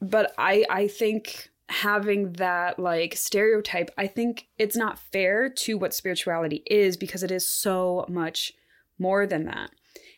but 0.00 0.34
I 0.38 0.64
I 0.70 0.88
think 0.88 1.50
having 1.68 2.32
that 2.34 2.78
like 2.78 3.16
stereotype, 3.16 3.90
I 3.98 4.06
think 4.06 4.48
it's 4.58 4.76
not 4.76 4.98
fair 4.98 5.48
to 5.48 5.76
what 5.76 5.94
spirituality 5.94 6.62
is 6.66 6.96
because 6.96 7.22
it 7.22 7.30
is 7.30 7.48
so 7.48 8.06
much 8.08 8.52
more 8.98 9.26
than 9.26 9.44
that. 9.46 9.70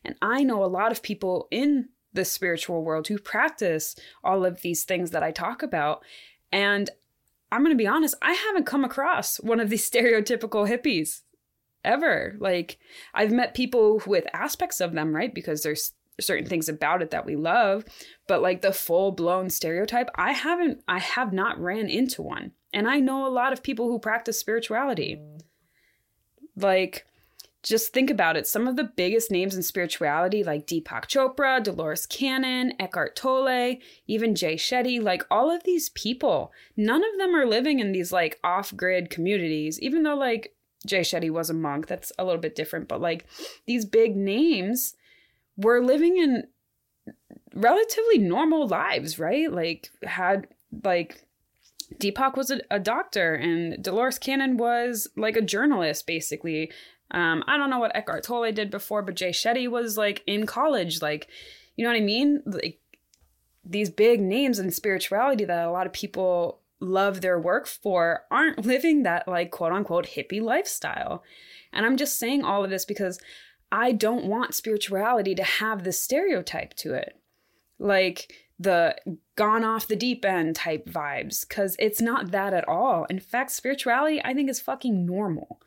And 0.05 0.15
I 0.21 0.45
know 0.45 0.63
a 0.63 0.67
lot 0.67 0.93
of 0.93 1.03
people 1.03 1.49
in 1.51 1.89
the 2.13 2.25
spiritual 2.25 2.83
world 2.83 3.09
who 3.09 3.19
practice 3.19 3.95
all 4.23 4.45
of 4.45 4.63
these 4.63 4.85
things 4.85 5.11
that 5.11 5.23
I 5.23 5.31
talk 5.31 5.63
about. 5.63 6.03
And 6.53 6.91
I'm 7.51 7.63
going 7.63 7.73
to 7.73 7.83
be 7.83 7.87
honest, 7.87 8.15
I 8.21 8.33
haven't 8.33 8.67
come 8.67 8.85
across 8.85 9.39
one 9.39 9.61
of 9.61 9.71
these 9.71 9.89
stereotypical 9.91 10.69
hippies. 10.69 11.23
ever. 11.85 12.37
Like 12.39 12.79
I've 13.15 13.33
met 13.33 13.55
people 13.55 14.03
with 14.07 14.27
aspects 14.33 14.81
of 14.81 14.93
them, 14.93 15.15
right? 15.15 15.35
Because 15.35 15.63
there's 15.63 15.93
certain 16.21 16.47
things 16.49 16.69
about 16.69 17.03
it 17.03 17.11
that 17.11 17.27
we 17.27 17.37
love, 17.37 17.85
but 18.27 18.43
like 18.43 18.63
the 18.63 18.73
full-blown 18.73 19.51
stereotype, 19.51 20.11
I 20.15 20.33
haven't 20.33 20.83
I 20.89 20.99
have 20.99 21.33
not 21.33 21.61
ran 21.61 21.89
into 21.89 22.23
one. 22.23 22.53
And 22.73 22.89
I 22.89 23.01
know 23.01 23.27
a 23.27 23.29
lot 23.29 23.53
of 23.53 23.63
people 23.63 23.89
who 23.89 23.99
practice 23.99 24.39
spirituality. 24.39 25.21
Like 26.57 27.07
just 27.63 27.93
think 27.93 28.09
about 28.09 28.37
it. 28.37 28.47
Some 28.47 28.69
of 28.69 28.77
the 28.77 28.85
biggest 28.85 29.31
names 29.31 29.55
in 29.55 29.63
spirituality, 29.63 30.45
like 30.45 30.67
Deepak 30.67 31.07
Chopra, 31.07 31.63
Dolores 31.63 32.07
Cannon, 32.07 32.73
Eckhart 32.79 33.17
Tolle, 33.17 33.77
even 34.07 34.35
Jay 34.35 34.55
Shetty, 34.55 35.03
like 35.03 35.25
all 35.31 35.51
of 35.51 35.65
these 35.65 35.89
people, 35.91 36.53
none 36.77 37.03
of 37.03 37.19
them 37.19 37.35
are 37.35 37.47
living 37.47 37.81
in 37.81 37.93
these 37.93 38.13
like 38.13 38.39
off 38.45 38.75
grid 38.77 39.11
communities, 39.11 39.81
even 39.81 40.03
though 40.03 40.15
like 40.15 40.55
Jay 40.87 41.01
Shetty 41.01 41.31
was 41.31 41.51
a 41.51 41.55
monk. 41.55 41.89
That's 41.89 42.13
a 42.19 42.25
little 42.25 42.41
bit 42.41 42.55
different. 42.55 42.87
But 42.87 43.01
like 43.01 43.27
these 43.67 43.85
big 43.85 44.17
names 44.17 44.95
were 45.59 45.85
living 45.85 46.17
in 46.17 46.45
relatively 47.55 48.19
normal 48.19 48.67
lives, 48.67 49.19
right? 49.19 49.53
Like 49.53 49.91
had 50.05 50.47
like 50.85 51.25
Deepak 51.97 52.37
was 52.37 52.51
a, 52.51 52.61
a 52.71 52.79
doctor 52.79 53.35
and 53.35 53.83
Dolores 53.83 54.19
Cannon 54.19 54.57
was 54.57 55.09
like 55.17 55.37
a 55.37 55.43
journalist, 55.43 56.07
basically. 56.07 56.71
Um, 57.11 57.43
I 57.47 57.57
don't 57.57 57.71
know 57.71 57.79
what 57.79 57.95
Eckhart 57.97 58.23
Tolle 58.23 58.53
did 58.53 58.71
before, 58.71 59.03
but 59.03 59.17
Jay 59.17 59.31
Shetty 59.31 59.69
was 59.69 59.97
like 59.97 60.23
in 60.27 60.47
college, 60.47 61.03
like, 61.03 61.29
you 61.77 61.85
know 61.85 61.91
what 61.91 61.99
I 61.99 62.05
mean? 62.05 62.43
Like 62.47 62.81
these 63.65 63.91
big 63.91 64.21
names 64.21 64.59
in 64.59 64.71
spirituality 64.71 65.45
that 65.45 65.67
a 65.67 65.71
lot 65.71 65.87
of 65.87 65.93
people 65.93 66.61
love 66.81 67.21
their 67.21 67.41
work 67.41 67.67
for 67.67 68.23
aren't 68.31 68.65
living 68.65 69.03
that 69.03 69.27
like 69.27 69.51
quote 69.51 69.73
unquote 69.73 70.07
hippie 70.07 70.43
lifestyle. 70.43 71.23
And 71.73 71.85
I'm 71.85 71.97
just 71.97 72.19
saying 72.19 72.45
all 72.45 72.65
of 72.65 72.71
this 72.71 72.85
because 72.85 73.19
I 73.71 73.93
don't 73.93 74.27
want 74.27 74.55
spirituality 74.55 75.35
to 75.35 75.43
have 75.43 75.85
the 75.85 75.93
stereotype 75.93 76.75
to 76.75 76.95
it. 76.95 77.21
Like 77.79 78.33
the 78.59 78.97
gone 79.37 79.63
off 79.63 79.87
the 79.87 79.97
deep 79.97 80.25
end 80.25 80.57
type 80.57 80.89
vibes, 80.89 81.47
because 81.47 81.77
it's 81.79 82.01
not 82.01 82.31
that 82.33 82.53
at 82.53 82.69
all. 82.69 83.05
In 83.09 83.21
fact, 83.21 83.53
spirituality 83.53 84.21
I 84.25 84.35
think 84.35 84.51
is 84.51 84.61
fucking 84.61 85.07
normal. 85.07 85.61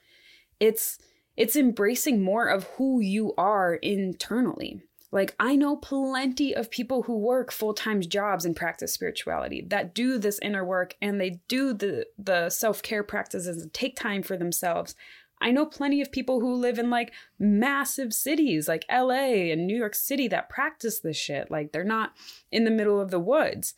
It's 0.59 0.99
it's 1.37 1.55
embracing 1.55 2.21
more 2.21 2.47
of 2.47 2.65
who 2.75 2.99
you 2.99 3.33
are 3.37 3.75
internally. 3.75 4.81
Like, 5.13 5.35
I 5.39 5.57
know 5.57 5.75
plenty 5.75 6.55
of 6.55 6.71
people 6.71 7.03
who 7.03 7.17
work 7.17 7.51
full 7.51 7.73
time 7.73 8.01
jobs 8.01 8.45
and 8.45 8.55
practice 8.55 8.93
spirituality 8.93 9.65
that 9.67 9.93
do 9.93 10.17
this 10.17 10.39
inner 10.39 10.63
work 10.63 10.95
and 11.01 11.19
they 11.19 11.41
do 11.49 11.73
the, 11.73 12.05
the 12.17 12.49
self 12.49 12.81
care 12.81 13.03
practices 13.03 13.61
and 13.61 13.73
take 13.73 13.97
time 13.97 14.23
for 14.23 14.37
themselves. 14.37 14.95
I 15.41 15.51
know 15.51 15.65
plenty 15.65 16.01
of 16.01 16.11
people 16.11 16.39
who 16.39 16.53
live 16.53 16.77
in 16.77 16.89
like 16.89 17.11
massive 17.39 18.13
cities 18.13 18.67
like 18.67 18.85
LA 18.89 19.49
and 19.51 19.65
New 19.65 19.75
York 19.75 19.95
City 19.95 20.27
that 20.29 20.49
practice 20.49 20.99
this 20.99 21.17
shit. 21.17 21.49
Like, 21.49 21.71
they're 21.71 21.83
not 21.83 22.13
in 22.51 22.63
the 22.63 22.71
middle 22.71 23.01
of 23.01 23.11
the 23.11 23.19
woods. 23.19 23.73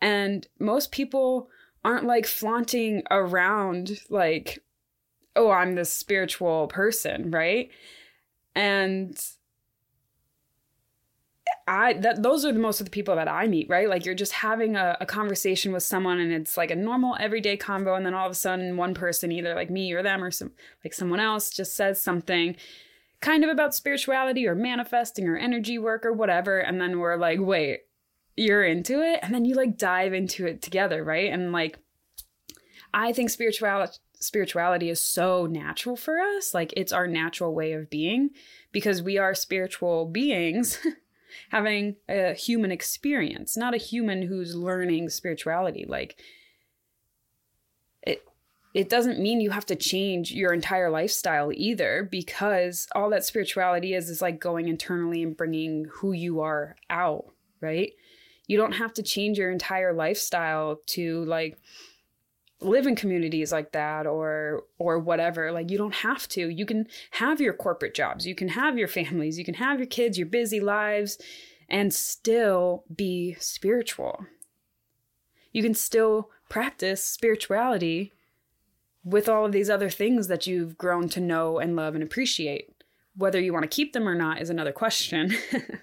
And 0.00 0.48
most 0.58 0.90
people 0.90 1.48
aren't 1.84 2.06
like 2.06 2.26
flaunting 2.26 3.02
around 3.10 4.00
like, 4.08 4.62
oh, 5.36 5.50
I'm 5.50 5.74
this 5.74 5.92
spiritual 5.92 6.66
person, 6.68 7.30
right? 7.30 7.70
And 8.54 9.20
I 11.66 11.94
that 11.94 12.22
those 12.22 12.44
are 12.44 12.52
the 12.52 12.58
most 12.58 12.80
of 12.80 12.86
the 12.86 12.90
people 12.90 13.14
that 13.16 13.28
I 13.28 13.46
meet, 13.46 13.68
right? 13.68 13.88
Like 13.88 14.04
you're 14.04 14.14
just 14.14 14.32
having 14.32 14.76
a, 14.76 14.96
a, 15.00 15.06
conversation 15.06 15.72
with 15.72 15.82
someone 15.82 16.18
and 16.18 16.32
it's 16.32 16.56
like 16.56 16.70
a 16.70 16.76
normal 16.76 17.16
everyday 17.20 17.56
convo, 17.56 17.96
and 17.96 18.04
then 18.04 18.14
all 18.14 18.26
of 18.26 18.32
a 18.32 18.36
sudden 18.36 18.76
one 18.76 18.94
person, 18.94 19.30
either 19.32 19.54
like 19.54 19.70
me 19.70 19.92
or 19.92 20.02
them 20.02 20.22
or 20.22 20.30
some 20.30 20.52
like 20.84 20.94
someone 20.94 21.20
else, 21.20 21.50
just 21.50 21.76
says 21.76 22.02
something 22.02 22.56
kind 23.20 23.44
of 23.44 23.50
about 23.50 23.74
spirituality 23.74 24.46
or 24.46 24.54
manifesting 24.54 25.28
or 25.28 25.36
energy 25.36 25.78
work 25.78 26.04
or 26.04 26.12
whatever, 26.12 26.58
and 26.58 26.80
then 26.80 26.98
we're 26.98 27.16
like, 27.16 27.38
wait, 27.40 27.80
you're 28.36 28.64
into 28.64 29.00
it? 29.00 29.20
And 29.22 29.34
then 29.34 29.44
you 29.44 29.54
like 29.54 29.78
dive 29.78 30.12
into 30.12 30.46
it 30.46 30.62
together, 30.62 31.04
right? 31.04 31.32
And 31.32 31.52
like 31.52 31.78
I 32.94 33.12
think 33.12 33.30
spirituality 33.30 33.98
spirituality 34.22 34.88
is 34.88 35.02
so 35.02 35.46
natural 35.46 35.96
for 35.96 36.20
us. 36.20 36.54
Like 36.54 36.72
it's 36.76 36.92
our 36.92 37.06
natural 37.06 37.54
way 37.54 37.72
of 37.72 37.90
being 37.90 38.30
because 38.70 39.02
we 39.02 39.18
are 39.18 39.34
spiritual 39.34 40.06
beings 40.06 40.78
having 41.50 41.96
a 42.08 42.34
human 42.34 42.70
experience, 42.70 43.56
not 43.56 43.74
a 43.74 43.78
human 43.78 44.22
who's 44.22 44.54
learning 44.54 45.08
spirituality. 45.08 45.84
Like 45.88 46.20
it 48.02 48.24
it 48.74 48.88
doesn't 48.88 49.20
mean 49.20 49.40
you 49.40 49.50
have 49.50 49.66
to 49.66 49.76
change 49.76 50.32
your 50.32 50.52
entire 50.52 50.90
lifestyle 50.90 51.50
either 51.52 52.08
because 52.10 52.88
all 52.94 53.10
that 53.10 53.24
spirituality 53.24 53.94
is 53.94 54.08
is 54.08 54.22
like 54.22 54.40
going 54.40 54.68
internally 54.68 55.22
and 55.22 55.36
bringing 55.36 55.86
who 55.92 56.12
you 56.12 56.40
are 56.40 56.76
out, 56.90 57.26
right? 57.60 57.92
You 58.46 58.58
don't 58.58 58.72
have 58.72 58.92
to 58.94 59.02
change 59.02 59.38
your 59.38 59.50
entire 59.50 59.92
lifestyle 59.92 60.80
to 60.88 61.24
like 61.24 61.58
live 62.64 62.86
in 62.86 62.96
communities 62.96 63.52
like 63.52 63.72
that 63.72 64.06
or 64.06 64.64
or 64.78 64.98
whatever 64.98 65.52
like 65.52 65.70
you 65.70 65.78
don't 65.78 65.96
have 65.96 66.28
to. 66.28 66.48
You 66.48 66.66
can 66.66 66.86
have 67.12 67.40
your 67.40 67.52
corporate 67.52 67.94
jobs. 67.94 68.26
You 68.26 68.34
can 68.34 68.48
have 68.48 68.78
your 68.78 68.88
families. 68.88 69.38
You 69.38 69.44
can 69.44 69.54
have 69.54 69.78
your 69.78 69.86
kids 69.86 70.18
your 70.18 70.26
busy 70.26 70.60
lives 70.60 71.18
and 71.68 71.92
still 71.92 72.84
be 72.94 73.34
spiritual. 73.40 74.26
You 75.52 75.62
can 75.62 75.74
still 75.74 76.30
practice 76.48 77.04
spirituality 77.04 78.12
with 79.04 79.28
all 79.28 79.46
of 79.46 79.52
these 79.52 79.68
other 79.68 79.90
things 79.90 80.28
that 80.28 80.46
you've 80.46 80.78
grown 80.78 81.08
to 81.10 81.20
know 81.20 81.58
and 81.58 81.76
love 81.76 81.94
and 81.94 82.02
appreciate. 82.04 82.82
Whether 83.16 83.40
you 83.40 83.52
want 83.52 83.64
to 83.64 83.74
keep 83.74 83.92
them 83.92 84.08
or 84.08 84.14
not 84.14 84.40
is 84.40 84.48
another 84.48 84.72
question. 84.72 85.34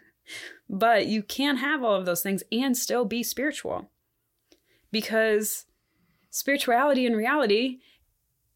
But 0.69 1.07
you 1.07 1.23
can 1.23 1.57
have 1.57 1.83
all 1.83 1.95
of 1.95 2.05
those 2.05 2.21
things 2.21 2.43
and 2.51 2.77
still 2.77 3.03
be 3.03 3.23
spiritual 3.23 3.89
because 4.91 5.65
Spirituality 6.29 7.05
and 7.05 7.15
reality 7.15 7.79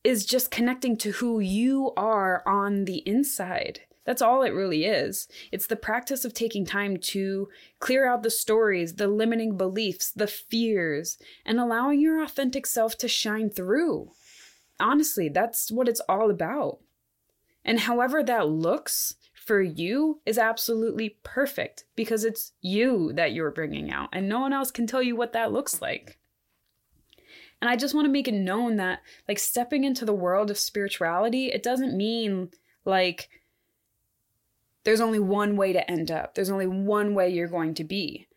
is 0.03 0.25
just 0.25 0.51
connecting 0.51 0.97
to 0.97 1.11
who 1.13 1.39
you 1.39 1.91
are 1.95 2.43
on 2.45 2.85
the 2.85 2.97
inside. 3.07 3.81
That's 4.05 4.21
all 4.21 4.43
it 4.43 4.49
really 4.49 4.83
is. 4.85 5.27
It's 5.51 5.67
the 5.67 5.77
practice 5.77 6.25
of 6.25 6.33
taking 6.33 6.65
time 6.65 6.97
to 6.97 7.47
clear 7.79 8.05
out 8.07 8.21
the 8.21 8.29
stories, 8.29 8.95
the 8.95 9.07
limiting 9.07 9.55
beliefs, 9.55 10.11
the 10.11 10.27
fears, 10.27 11.17
and 11.45 11.59
allowing 11.59 12.01
your 12.01 12.21
authentic 12.21 12.65
self 12.65 12.97
to 12.97 13.07
shine 13.07 13.49
through. 13.49 14.11
Honestly, 14.79 15.29
that's 15.29 15.71
what 15.71 15.87
it's 15.87 16.01
all 16.09 16.29
about. 16.29 16.79
And 17.63 17.79
however 17.81 18.21
that 18.23 18.49
looks 18.49 19.15
for 19.33 19.61
you 19.61 20.19
is 20.25 20.37
absolutely 20.37 21.17
perfect 21.23 21.85
because 21.95 22.25
it's 22.25 22.51
you 22.61 23.13
that 23.13 23.31
you're 23.31 23.51
bringing 23.51 23.89
out, 23.89 24.09
and 24.11 24.27
no 24.27 24.41
one 24.41 24.51
else 24.51 24.71
can 24.71 24.85
tell 24.85 25.01
you 25.01 25.15
what 25.15 25.31
that 25.33 25.53
looks 25.53 25.81
like. 25.81 26.17
And 27.63 27.69
I 27.69 27.77
just 27.77 27.95
want 27.95 28.03
to 28.03 28.11
make 28.11 28.27
it 28.27 28.33
known 28.33 28.75
that, 28.75 28.99
like, 29.25 29.39
stepping 29.39 29.85
into 29.85 30.03
the 30.03 30.11
world 30.11 30.51
of 30.51 30.57
spirituality, 30.57 31.47
it 31.47 31.63
doesn't 31.63 31.95
mean 31.95 32.49
like 32.83 33.29
there's 34.83 34.99
only 34.99 35.17
one 35.17 35.55
way 35.55 35.71
to 35.71 35.89
end 35.89 36.11
up, 36.11 36.35
there's 36.35 36.49
only 36.49 36.67
one 36.67 37.13
way 37.15 37.29
you're 37.29 37.47
going 37.47 37.73
to 37.75 37.85
be. 37.85 38.27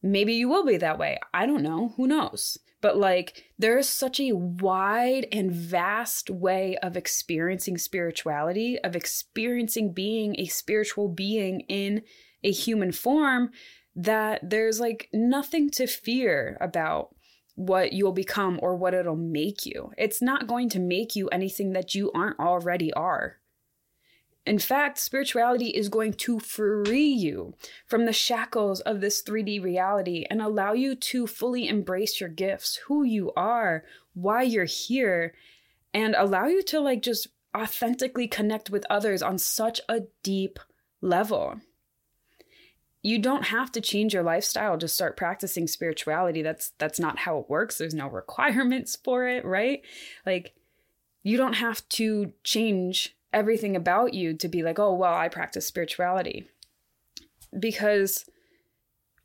Maybe 0.00 0.34
you 0.34 0.48
will 0.48 0.64
be 0.64 0.76
that 0.76 0.96
way. 0.96 1.18
I 1.34 1.44
don't 1.44 1.64
know. 1.64 1.94
Who 1.96 2.06
knows? 2.06 2.56
But 2.80 2.96
like, 2.96 3.46
there's 3.58 3.88
such 3.88 4.20
a 4.20 4.30
wide 4.30 5.26
and 5.32 5.50
vast 5.50 6.30
way 6.30 6.76
of 6.76 6.96
experiencing 6.96 7.78
spirituality, 7.78 8.78
of 8.84 8.94
experiencing 8.94 9.92
being 9.92 10.38
a 10.38 10.46
spiritual 10.46 11.08
being 11.08 11.62
in 11.62 12.02
a 12.44 12.52
human 12.52 12.92
form, 12.92 13.50
that 13.96 14.38
there's 14.48 14.78
like 14.78 15.08
nothing 15.12 15.68
to 15.70 15.88
fear 15.88 16.56
about 16.60 17.16
what 17.58 17.92
you'll 17.92 18.12
become 18.12 18.60
or 18.62 18.76
what 18.76 18.94
it'll 18.94 19.16
make 19.16 19.66
you. 19.66 19.90
It's 19.98 20.22
not 20.22 20.46
going 20.46 20.68
to 20.70 20.78
make 20.78 21.16
you 21.16 21.26
anything 21.28 21.72
that 21.72 21.92
you 21.92 22.12
aren't 22.12 22.38
already 22.38 22.92
are. 22.92 23.38
In 24.46 24.60
fact, 24.60 24.96
spirituality 24.98 25.70
is 25.70 25.88
going 25.88 26.12
to 26.14 26.38
free 26.38 27.08
you 27.08 27.54
from 27.84 28.06
the 28.06 28.12
shackles 28.12 28.80
of 28.82 29.00
this 29.00 29.24
3D 29.24 29.60
reality 29.60 30.24
and 30.30 30.40
allow 30.40 30.72
you 30.72 30.94
to 30.94 31.26
fully 31.26 31.66
embrace 31.66 32.20
your 32.20 32.28
gifts, 32.28 32.76
who 32.86 33.02
you 33.02 33.32
are, 33.36 33.84
why 34.14 34.42
you're 34.42 34.64
here, 34.64 35.34
and 35.92 36.14
allow 36.16 36.46
you 36.46 36.62
to 36.62 36.78
like 36.78 37.02
just 37.02 37.26
authentically 37.56 38.28
connect 38.28 38.70
with 38.70 38.86
others 38.88 39.20
on 39.20 39.36
such 39.36 39.80
a 39.88 40.02
deep 40.22 40.60
level 41.00 41.60
you 43.02 43.18
don't 43.18 43.44
have 43.44 43.70
to 43.72 43.80
change 43.80 44.12
your 44.12 44.22
lifestyle 44.22 44.76
to 44.78 44.88
start 44.88 45.16
practicing 45.16 45.66
spirituality. 45.66 46.42
That's 46.42 46.72
that's 46.78 46.98
not 46.98 47.20
how 47.20 47.38
it 47.38 47.50
works. 47.50 47.78
There's 47.78 47.94
no 47.94 48.08
requirements 48.10 48.96
for 48.96 49.26
it 49.26 49.44
right? 49.44 49.82
Like 50.26 50.54
you 51.22 51.36
don't 51.36 51.54
have 51.54 51.86
to 51.90 52.32
change 52.44 53.16
everything 53.32 53.76
about 53.76 54.14
you 54.14 54.32
to 54.32 54.48
be 54.48 54.62
like 54.62 54.78
oh 54.78 54.94
well 54.94 55.14
i 55.14 55.28
practice 55.28 55.66
spirituality. 55.66 56.46
Because 57.58 58.24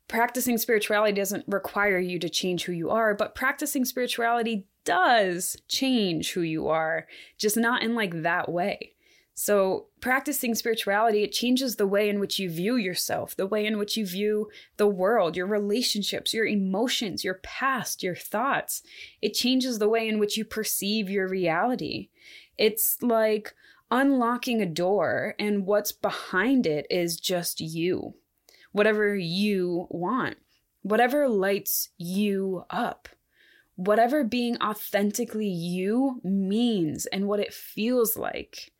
practicing 0.08 0.58
spirituality 0.58 1.12
doesn't 1.14 1.44
require 1.46 1.98
you 1.98 2.18
to 2.18 2.28
change 2.28 2.64
who 2.64 2.72
you 2.72 2.90
are 2.90 3.14
but 3.14 3.34
practicing 3.34 3.84
spirituality 3.84 4.66
does 4.84 5.56
change 5.66 6.32
who 6.32 6.42
you 6.42 6.68
are 6.68 7.06
just 7.38 7.56
not 7.56 7.82
in 7.82 7.94
like 7.94 8.22
that 8.22 8.50
way 8.50 8.93
So, 9.36 9.86
practicing 10.00 10.54
spirituality, 10.54 11.24
it 11.24 11.32
changes 11.32 11.74
the 11.74 11.88
way 11.88 12.08
in 12.08 12.20
which 12.20 12.38
you 12.38 12.48
view 12.48 12.76
yourself, 12.76 13.34
the 13.34 13.48
way 13.48 13.66
in 13.66 13.78
which 13.78 13.96
you 13.96 14.06
view 14.06 14.48
the 14.76 14.86
world, 14.86 15.36
your 15.36 15.48
relationships, 15.48 16.32
your 16.32 16.46
emotions, 16.46 17.24
your 17.24 17.40
past, 17.42 18.04
your 18.04 18.14
thoughts. 18.14 18.82
It 19.20 19.34
changes 19.34 19.80
the 19.80 19.88
way 19.88 20.08
in 20.08 20.20
which 20.20 20.36
you 20.36 20.44
perceive 20.44 21.10
your 21.10 21.26
reality. 21.26 22.10
It's 22.56 23.02
like 23.02 23.54
unlocking 23.90 24.62
a 24.62 24.66
door, 24.66 25.34
and 25.36 25.66
what's 25.66 25.90
behind 25.90 26.64
it 26.64 26.86
is 26.88 27.18
just 27.18 27.60
you. 27.60 28.14
Whatever 28.70 29.16
you 29.16 29.88
want, 29.90 30.36
whatever 30.82 31.28
lights 31.28 31.88
you 31.98 32.64
up 32.70 33.08
whatever 33.76 34.22
being 34.22 34.56
authentically 34.62 35.48
you 35.48 36.20
means 36.22 37.06
and 37.06 37.26
what 37.26 37.40
it 37.40 37.52
feels 37.52 38.16
like 38.16 38.70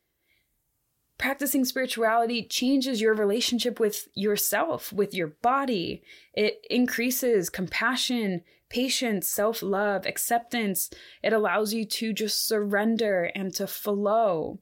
practicing 1.17 1.65
spirituality 1.65 2.43
changes 2.43 3.01
your 3.01 3.13
relationship 3.13 3.79
with 3.79 4.07
yourself, 4.13 4.91
with 4.91 5.13
your 5.13 5.27
body. 5.27 6.01
It 6.33 6.65
increases 6.69 7.49
compassion, 7.49 8.41
patience, 8.69 9.27
self 9.27 9.61
love, 9.61 10.05
acceptance. 10.05 10.89
It 11.23 11.33
allows 11.33 11.73
you 11.73 11.85
to 11.85 12.13
just 12.13 12.47
surrender 12.47 13.31
and 13.35 13.53
to 13.55 13.67
flow. 13.67 14.59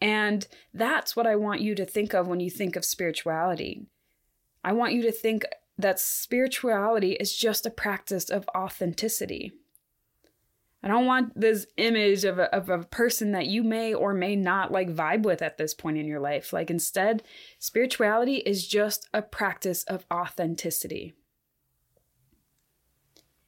And 0.00 0.46
that's 0.72 1.14
what 1.14 1.26
I 1.26 1.36
want 1.36 1.60
you 1.60 1.74
to 1.74 1.84
think 1.84 2.14
of 2.14 2.26
when 2.26 2.40
you 2.40 2.50
think 2.50 2.76
of 2.76 2.84
spirituality. 2.84 3.86
I 4.64 4.72
want 4.72 4.94
you 4.94 5.02
to 5.02 5.12
think 5.12 5.44
that 5.78 6.00
spirituality 6.00 7.12
is 7.12 7.36
just 7.36 7.66
a 7.66 7.70
practice 7.70 8.30
of 8.30 8.48
authenticity. 8.54 9.52
I 10.82 10.88
don't 10.88 11.06
want 11.06 11.38
this 11.38 11.66
image 11.76 12.24
of 12.24 12.38
a, 12.38 12.54
of 12.54 12.70
a 12.70 12.84
person 12.84 13.32
that 13.32 13.46
you 13.46 13.62
may 13.62 13.92
or 13.92 14.14
may 14.14 14.34
not 14.34 14.72
like 14.72 14.88
vibe 14.88 15.24
with 15.24 15.42
at 15.42 15.58
this 15.58 15.74
point 15.74 15.98
in 15.98 16.06
your 16.06 16.20
life. 16.20 16.52
Like, 16.52 16.70
instead, 16.70 17.22
spirituality 17.58 18.36
is 18.36 18.66
just 18.66 19.08
a 19.12 19.20
practice 19.20 19.84
of 19.84 20.06
authenticity. 20.10 21.14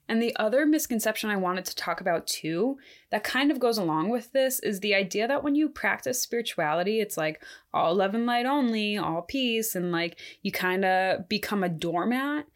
And 0.09 0.21
the 0.21 0.37
other 0.37 0.67
misconception 0.67 1.31
I 1.31 1.37
wanted 1.37 1.65
to 1.65 1.75
talk 1.75 2.03
about 2.03 2.27
too, 2.27 2.77
that 3.11 3.25
kind 3.25 3.51
of 3.51 3.59
goes 3.59 3.79
along 3.79 4.11
with 4.11 4.33
this, 4.33 4.61
is 4.61 4.81
the 4.81 4.95
idea 4.95 5.27
that 5.27 5.43
when 5.43 5.55
you 5.55 5.71
practice 5.71 6.21
spirituality, 6.21 7.01
it's 7.01 7.17
like 7.17 7.43
all 7.73 7.95
love 7.95 8.15
and 8.15 8.27
light 8.27 8.45
only, 8.45 8.99
all 8.99 9.23
peace, 9.23 9.75
and 9.75 9.91
like 9.91 10.19
you 10.43 10.53
kind 10.53 10.85
of 10.85 11.31
become 11.31 11.65
a 11.65 11.69
doormat 11.71 12.47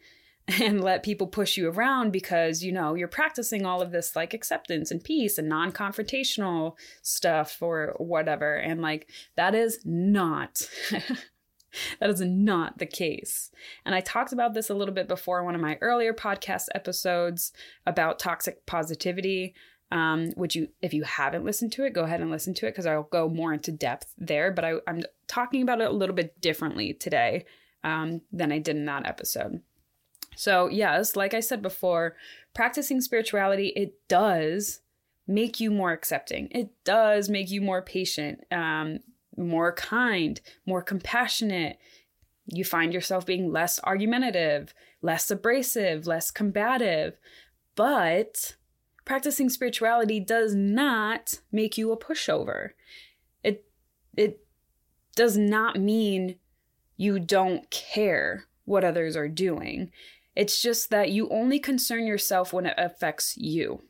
and 0.61 0.81
let 0.81 1.03
people 1.03 1.27
push 1.27 1.57
you 1.57 1.69
around 1.69 2.11
because 2.11 2.63
you 2.63 2.71
know 2.71 2.95
you're 2.95 3.07
practicing 3.07 3.65
all 3.65 3.81
of 3.81 3.91
this 3.91 4.15
like 4.15 4.33
acceptance 4.33 4.91
and 4.91 5.03
peace 5.03 5.37
and 5.37 5.49
non-confrontational 5.49 6.75
stuff 7.01 7.61
or 7.61 7.95
whatever. 7.97 8.55
And 8.55 8.81
like 8.81 9.09
that 9.35 9.53
is 9.53 9.79
not 9.83 10.61
that 11.99 12.09
is 12.09 12.21
not 12.21 12.77
the 12.77 12.85
case. 12.85 13.51
And 13.85 13.93
i 13.93 13.99
talked 13.99 14.31
about 14.31 14.53
this 14.53 14.69
a 14.69 14.73
little 14.73 14.93
bit 14.93 15.09
before 15.09 15.39
in 15.39 15.45
one 15.45 15.55
of 15.55 15.61
my 15.61 15.77
earlier 15.81 16.13
podcast 16.13 16.67
episodes 16.73 17.51
about 17.85 18.19
toxic 18.19 18.65
positivity. 18.65 19.53
Um, 19.89 20.31
which 20.35 20.53
you 20.53 20.67
if 20.81 20.93
you 20.93 21.03
haven't 21.03 21.45
listened 21.45 21.71
to 21.71 21.85
it 21.85 21.93
go 21.93 22.03
ahead 22.03 22.19
and 22.19 22.29
listen 22.29 22.53
to 22.55 22.67
it 22.67 22.71
because 22.71 22.85
i'll 22.85 23.03
go 23.03 23.29
more 23.29 23.53
into 23.53 23.71
depth 23.71 24.13
there. 24.17 24.51
But 24.51 24.65
I, 24.65 24.73
i'm 24.85 25.03
talking 25.27 25.61
about 25.61 25.79
it 25.79 25.87
a 25.87 25.93
little 25.93 26.15
bit 26.15 26.41
differently 26.41 26.93
today 26.93 27.45
um, 27.85 28.19
than 28.33 28.51
i 28.51 28.59
did 28.59 28.75
in 28.75 28.83
that 28.85 29.07
episode 29.07 29.61
so, 30.37 30.67
yes, 30.67 31.15
like 31.15 31.33
I 31.33 31.39
said 31.39 31.63
before, 31.63 32.15
practicing 32.53 33.01
spirituality, 33.01 33.73
it 33.75 33.95
does 34.07 34.81
make 35.27 35.59
you 35.59 35.71
more 35.71 35.91
accepting. 35.91 36.47
It 36.51 36.69
does 36.83 37.27
make 37.27 37.49
you 37.49 37.59
more 37.59 37.81
patient, 37.81 38.43
um, 38.51 38.99
more 39.35 39.73
kind, 39.73 40.39
more 40.63 40.83
compassionate. 40.83 41.79
You 42.45 42.63
find 42.63 42.93
yourself 42.93 43.25
being 43.25 43.51
less 43.51 43.79
argumentative, 43.79 44.75
less 45.01 45.31
abrasive, 45.31 46.05
less 46.05 46.29
combative. 46.29 47.17
But 47.75 48.57
practicing 49.05 49.49
spirituality 49.49 50.19
does 50.19 50.53
not 50.53 51.39
make 51.51 51.79
you 51.79 51.91
a 51.91 51.97
pushover. 51.97 52.69
It 53.43 53.65
it 54.15 54.45
does 55.15 55.35
not 55.35 55.79
mean 55.79 56.35
you 56.95 57.19
don't 57.19 57.67
care 57.71 58.45
what 58.65 58.83
others 58.83 59.15
are 59.15 59.29
doing. 59.29 59.91
It's 60.37 60.61
just 60.61 60.91
that 60.91 61.09
you 61.09 61.27
only 61.29 61.57
concern 61.57 62.05
yourself 62.05 62.53
when 62.53 62.67
it 62.67 62.75
affects 62.77 63.35
you. 63.37 63.81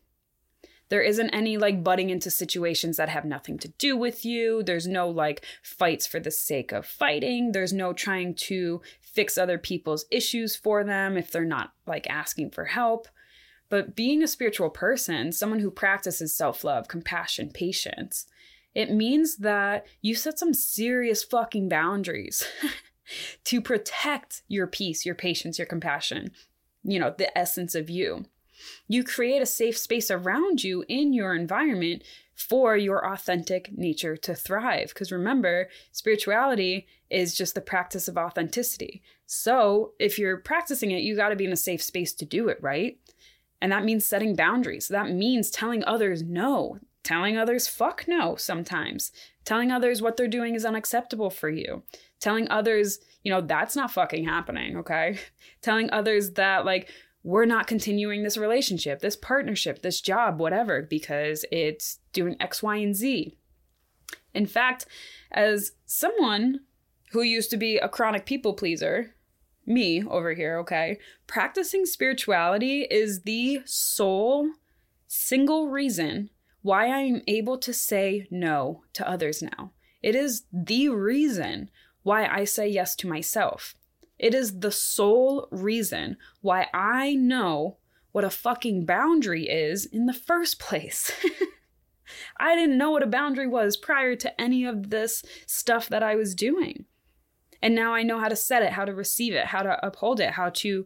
There 0.88 1.02
isn't 1.02 1.32
any 1.32 1.58
like 1.58 1.84
butting 1.84 2.10
into 2.10 2.32
situations 2.32 2.96
that 2.96 3.10
have 3.10 3.26
nothing 3.26 3.58
to 3.60 3.68
do 3.68 3.98
with 3.98 4.24
you. 4.24 4.64
There's 4.64 4.88
no 4.88 5.10
like 5.10 5.44
fights 5.62 6.08
for 6.08 6.22
the 6.22 6.32
sake 6.32 6.72
of 6.72 6.86
fighting. 6.86 7.52
There's 7.52 7.74
no 7.74 7.92
trying 7.92 8.34
to 8.36 8.82
fix 9.02 9.38
other 9.38 9.58
people's 9.58 10.06
issues 10.10 10.56
for 10.56 10.86
them 10.86 11.18
if 11.18 11.32
they're 11.32 11.44
not 11.44 11.74
like 11.86 12.10
asking 12.10 12.52
for 12.52 12.64
help. 12.64 13.10
But 13.68 13.94
being 13.94 14.24
a 14.24 14.28
spiritual 14.28 14.70
person, 14.70 15.34
someone 15.34 15.60
who 15.60 15.70
practices 15.70 16.34
self 16.34 16.64
love, 16.64 16.88
compassion, 16.88 17.52
patience, 17.54 18.26
it 18.74 18.90
means 18.90 19.36
that 19.36 19.86
you 20.02 20.16
set 20.16 20.40
some 20.40 20.54
serious 20.54 21.26
fucking 21.26 21.68
boundaries. 21.68 22.48
to 23.46 23.62
protect 23.62 24.44
your 24.48 24.68
peace, 24.68 25.06
your 25.06 25.16
patience, 25.16 25.58
your 25.58 25.68
compassion, 25.68 26.32
you 26.84 27.00
know, 27.00 27.14
the 27.18 27.36
essence 27.38 27.76
of 27.76 27.90
you. 27.90 28.26
You 28.88 29.04
create 29.04 29.42
a 29.42 29.46
safe 29.46 29.78
space 29.78 30.10
around 30.10 30.64
you 30.64 30.84
in 30.88 31.14
your 31.14 31.36
environment 31.36 32.04
for 32.34 32.78
your 32.78 33.12
authentic 33.12 33.76
nature 33.76 34.16
to 34.16 34.36
thrive. 34.36 34.90
Because 34.90 35.12
remember, 35.12 35.70
spirituality 35.92 36.88
is 37.10 37.36
just 37.36 37.56
the 37.56 37.62
practice 37.62 38.08
of 38.08 38.18
authenticity. 38.18 39.02
So 39.26 39.94
if 40.00 40.20
you're 40.20 40.38
practicing 40.38 40.92
it, 40.92 41.02
you 41.02 41.16
got 41.16 41.30
to 41.30 41.36
be 41.36 41.46
in 41.46 41.52
a 41.52 41.58
safe 41.58 41.82
space 41.82 42.14
to 42.14 42.26
do 42.26 42.48
it, 42.48 42.60
right? 42.62 43.00
And 43.60 43.72
that 43.72 43.84
means 43.84 44.06
setting 44.06 44.36
boundaries. 44.36 44.88
That 44.88 45.12
means 45.12 45.50
telling 45.50 45.84
others 45.84 46.22
no, 46.22 46.80
telling 47.04 47.38
others 47.38 47.68
fuck 47.68 48.08
no 48.08 48.36
sometimes, 48.36 49.12
telling 49.44 49.72
others 49.72 50.02
what 50.02 50.16
they're 50.16 50.28
doing 50.28 50.54
is 50.54 50.66
unacceptable 50.66 51.32
for 51.32 51.50
you, 51.50 51.84
telling 52.20 52.50
others, 52.50 53.00
you 53.24 53.32
know, 53.32 53.42
that's 53.42 53.76
not 53.76 53.92
fucking 53.92 54.26
happening, 54.26 54.78
okay? 54.78 55.20
telling 55.62 55.90
others 55.92 56.32
that, 56.32 56.66
like, 56.66 56.90
we're 57.24 57.46
not 57.46 57.68
continuing 57.68 58.24
this 58.24 58.38
relationship, 58.38 59.02
this 59.02 59.16
partnership, 59.16 59.82
this 59.82 60.00
job, 60.00 60.40
whatever, 60.40 60.82
because 60.82 61.44
it's 61.52 62.00
doing 62.14 62.36
X, 62.40 62.64
Y, 62.64 62.78
and 62.78 62.96
Z. 62.96 63.38
In 64.34 64.46
fact, 64.46 64.86
as 65.32 65.74
someone 65.86 66.62
who 67.12 67.22
used 67.22 67.50
to 67.50 67.58
be 67.58 67.78
a 67.78 67.90
chronic 67.90 68.26
people 68.26 68.54
pleaser, 68.54 69.14
me 69.66 70.04
over 70.04 70.34
here, 70.34 70.58
okay, 70.60 71.00
practicing 71.28 71.86
spirituality 71.86 72.88
is 72.90 73.24
the 73.24 73.62
sole 73.66 74.50
single 75.08 75.68
reason 75.68 76.30
why 76.62 76.88
I 76.88 77.00
am 77.00 77.22
able 77.28 77.58
to 77.60 77.74
say 77.74 78.28
no 78.32 78.84
to 78.94 79.08
others 79.08 79.42
now. 79.42 79.72
It 80.02 80.16
is 80.16 80.44
the 80.52 80.90
reason 80.90 81.70
why 82.08 82.26
I 82.26 82.46
say 82.46 82.70
yes 82.70 82.96
to 82.96 83.08
myself. 83.08 83.76
It 84.18 84.34
is 84.34 84.62
the 84.62 84.72
sole 84.72 85.50
reason 85.52 86.16
why 86.40 86.68
I 86.74 87.16
know 87.16 87.80
what 88.14 88.24
a 88.24 88.30
fucking 88.30 88.86
boundary 88.86 89.44
is 89.44 89.86
in 89.86 90.06
the 90.06 90.14
first 90.14 90.58
place. 90.58 91.12
I 92.40 92.56
didn't 92.56 92.78
know 92.78 92.92
what 92.92 93.04
a 93.04 93.08
boundary 93.08 93.46
was 93.46 93.76
prior 93.76 94.16
to 94.16 94.42
any 94.42 94.64
of 94.66 94.90
this 94.90 95.22
stuff 95.46 95.90
that 95.90 96.02
I 96.02 96.16
was 96.16 96.34
doing. 96.34 96.86
And 97.62 97.76
now 97.76 97.94
I 97.94 98.04
know 98.04 98.20
how 98.20 98.30
to 98.30 98.38
set 98.38 98.64
it, 98.64 98.72
how 98.72 98.86
to 98.86 98.94
receive 98.94 99.34
it, 99.34 99.48
how 99.48 99.64
to 99.64 99.86
uphold 99.86 100.22
it, 100.22 100.32
how 100.32 100.50
to 100.50 100.86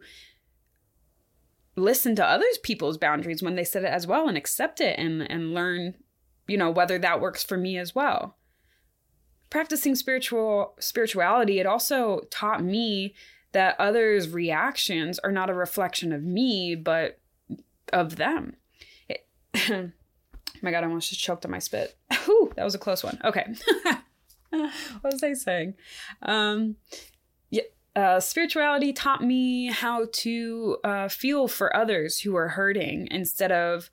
listen 1.76 2.16
to 2.16 2.26
other 2.26 2.46
people's 2.64 2.98
boundaries 2.98 3.44
when 3.44 3.54
they 3.54 3.64
set 3.64 3.84
it 3.84 3.92
as 3.92 4.08
well 4.08 4.26
and 4.26 4.36
accept 4.36 4.80
it 4.80 4.98
and 4.98 5.30
and 5.30 5.54
learn, 5.54 5.94
you 6.48 6.58
know, 6.58 6.70
whether 6.72 6.98
that 6.98 7.20
works 7.20 7.44
for 7.44 7.56
me 7.56 7.78
as 7.78 7.94
well 7.94 8.36
practicing 9.52 9.94
spiritual 9.94 10.74
spirituality, 10.80 11.60
it 11.60 11.66
also 11.66 12.22
taught 12.30 12.64
me 12.64 13.14
that 13.52 13.76
others' 13.78 14.30
reactions 14.30 15.18
are 15.18 15.30
not 15.30 15.50
a 15.50 15.54
reflection 15.54 16.10
of 16.10 16.22
me, 16.22 16.74
but 16.74 17.20
of 17.92 18.16
them. 18.16 18.56
It, 19.10 19.26
my 20.62 20.70
God, 20.70 20.82
I 20.82 20.86
almost 20.86 21.10
just 21.10 21.20
choked 21.20 21.44
on 21.44 21.50
my 21.50 21.58
spit. 21.58 21.94
Whew, 22.24 22.50
that 22.56 22.64
was 22.64 22.74
a 22.74 22.78
close 22.78 23.04
one. 23.04 23.20
Okay. 23.22 23.44
what 24.48 24.72
was 25.12 25.22
I 25.22 25.34
saying? 25.34 25.74
Um, 26.22 26.76
yeah, 27.50 27.64
uh, 27.94 28.20
spirituality 28.20 28.94
taught 28.94 29.22
me 29.22 29.66
how 29.66 30.06
to 30.12 30.78
uh, 30.82 31.08
feel 31.08 31.46
for 31.46 31.76
others 31.76 32.20
who 32.20 32.34
are 32.36 32.48
hurting 32.48 33.06
instead 33.10 33.52
of 33.52 33.90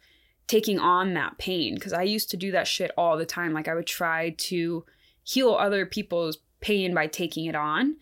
taking 0.47 0.79
on 0.79 1.15
that 1.15 1.37
pain. 1.37 1.75
Because 1.75 1.91
I 1.91 2.03
used 2.03 2.31
to 2.31 2.37
do 2.37 2.49
that 2.51 2.65
shit 2.65 2.91
all 2.97 3.17
the 3.17 3.25
time. 3.25 3.51
Like 3.51 3.67
I 3.67 3.75
would 3.75 3.87
try 3.87 4.35
to 4.37 4.85
heal 5.23 5.53
other 5.53 5.85
people's 5.85 6.37
pain 6.61 6.93
by 6.93 7.07
taking 7.07 7.45
it 7.45 7.55
on 7.55 7.95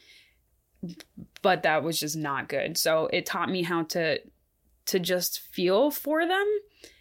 but 1.41 1.63
that 1.63 1.83
was 1.83 1.99
just 1.99 2.15
not 2.15 2.49
good 2.49 2.77
so 2.77 3.07
it 3.13 3.25
taught 3.25 3.49
me 3.49 3.63
how 3.63 3.83
to 3.83 4.19
to 4.85 4.99
just 4.99 5.39
feel 5.39 5.91
for 5.91 6.25
them 6.25 6.45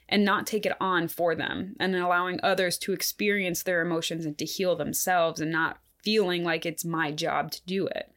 and 0.08 0.24
not 0.24 0.46
take 0.46 0.66
it 0.66 0.76
on 0.80 1.08
for 1.08 1.34
them 1.34 1.74
and 1.80 1.94
allowing 1.94 2.38
others 2.42 2.78
to 2.78 2.92
experience 2.92 3.62
their 3.62 3.80
emotions 3.80 4.24
and 4.24 4.38
to 4.38 4.44
heal 4.44 4.76
themselves 4.76 5.40
and 5.40 5.50
not 5.50 5.78
feeling 6.02 6.44
like 6.44 6.64
it's 6.64 6.84
my 6.84 7.10
job 7.10 7.50
to 7.50 7.60
do 7.66 7.86
it. 7.88 8.12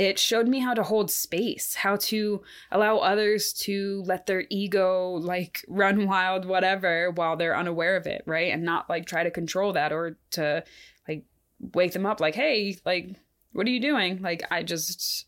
It 0.00 0.18
showed 0.18 0.48
me 0.48 0.60
how 0.60 0.72
to 0.72 0.82
hold 0.82 1.10
space, 1.10 1.74
how 1.74 1.96
to 1.96 2.40
allow 2.70 2.96
others 2.96 3.52
to 3.64 4.02
let 4.06 4.24
their 4.24 4.44
ego 4.48 5.10
like 5.10 5.62
run 5.68 6.06
wild, 6.06 6.46
whatever, 6.46 7.10
while 7.10 7.36
they're 7.36 7.54
unaware 7.54 7.96
of 7.96 8.06
it, 8.06 8.22
right? 8.24 8.50
And 8.50 8.62
not 8.62 8.88
like 8.88 9.04
try 9.04 9.24
to 9.24 9.30
control 9.30 9.74
that 9.74 9.92
or 9.92 10.16
to 10.30 10.64
like 11.06 11.26
wake 11.74 11.92
them 11.92 12.06
up, 12.06 12.18
like, 12.18 12.34
hey, 12.34 12.78
like, 12.86 13.14
what 13.52 13.66
are 13.66 13.70
you 13.70 13.78
doing? 13.78 14.22
Like, 14.22 14.42
I 14.50 14.62
just, 14.62 15.26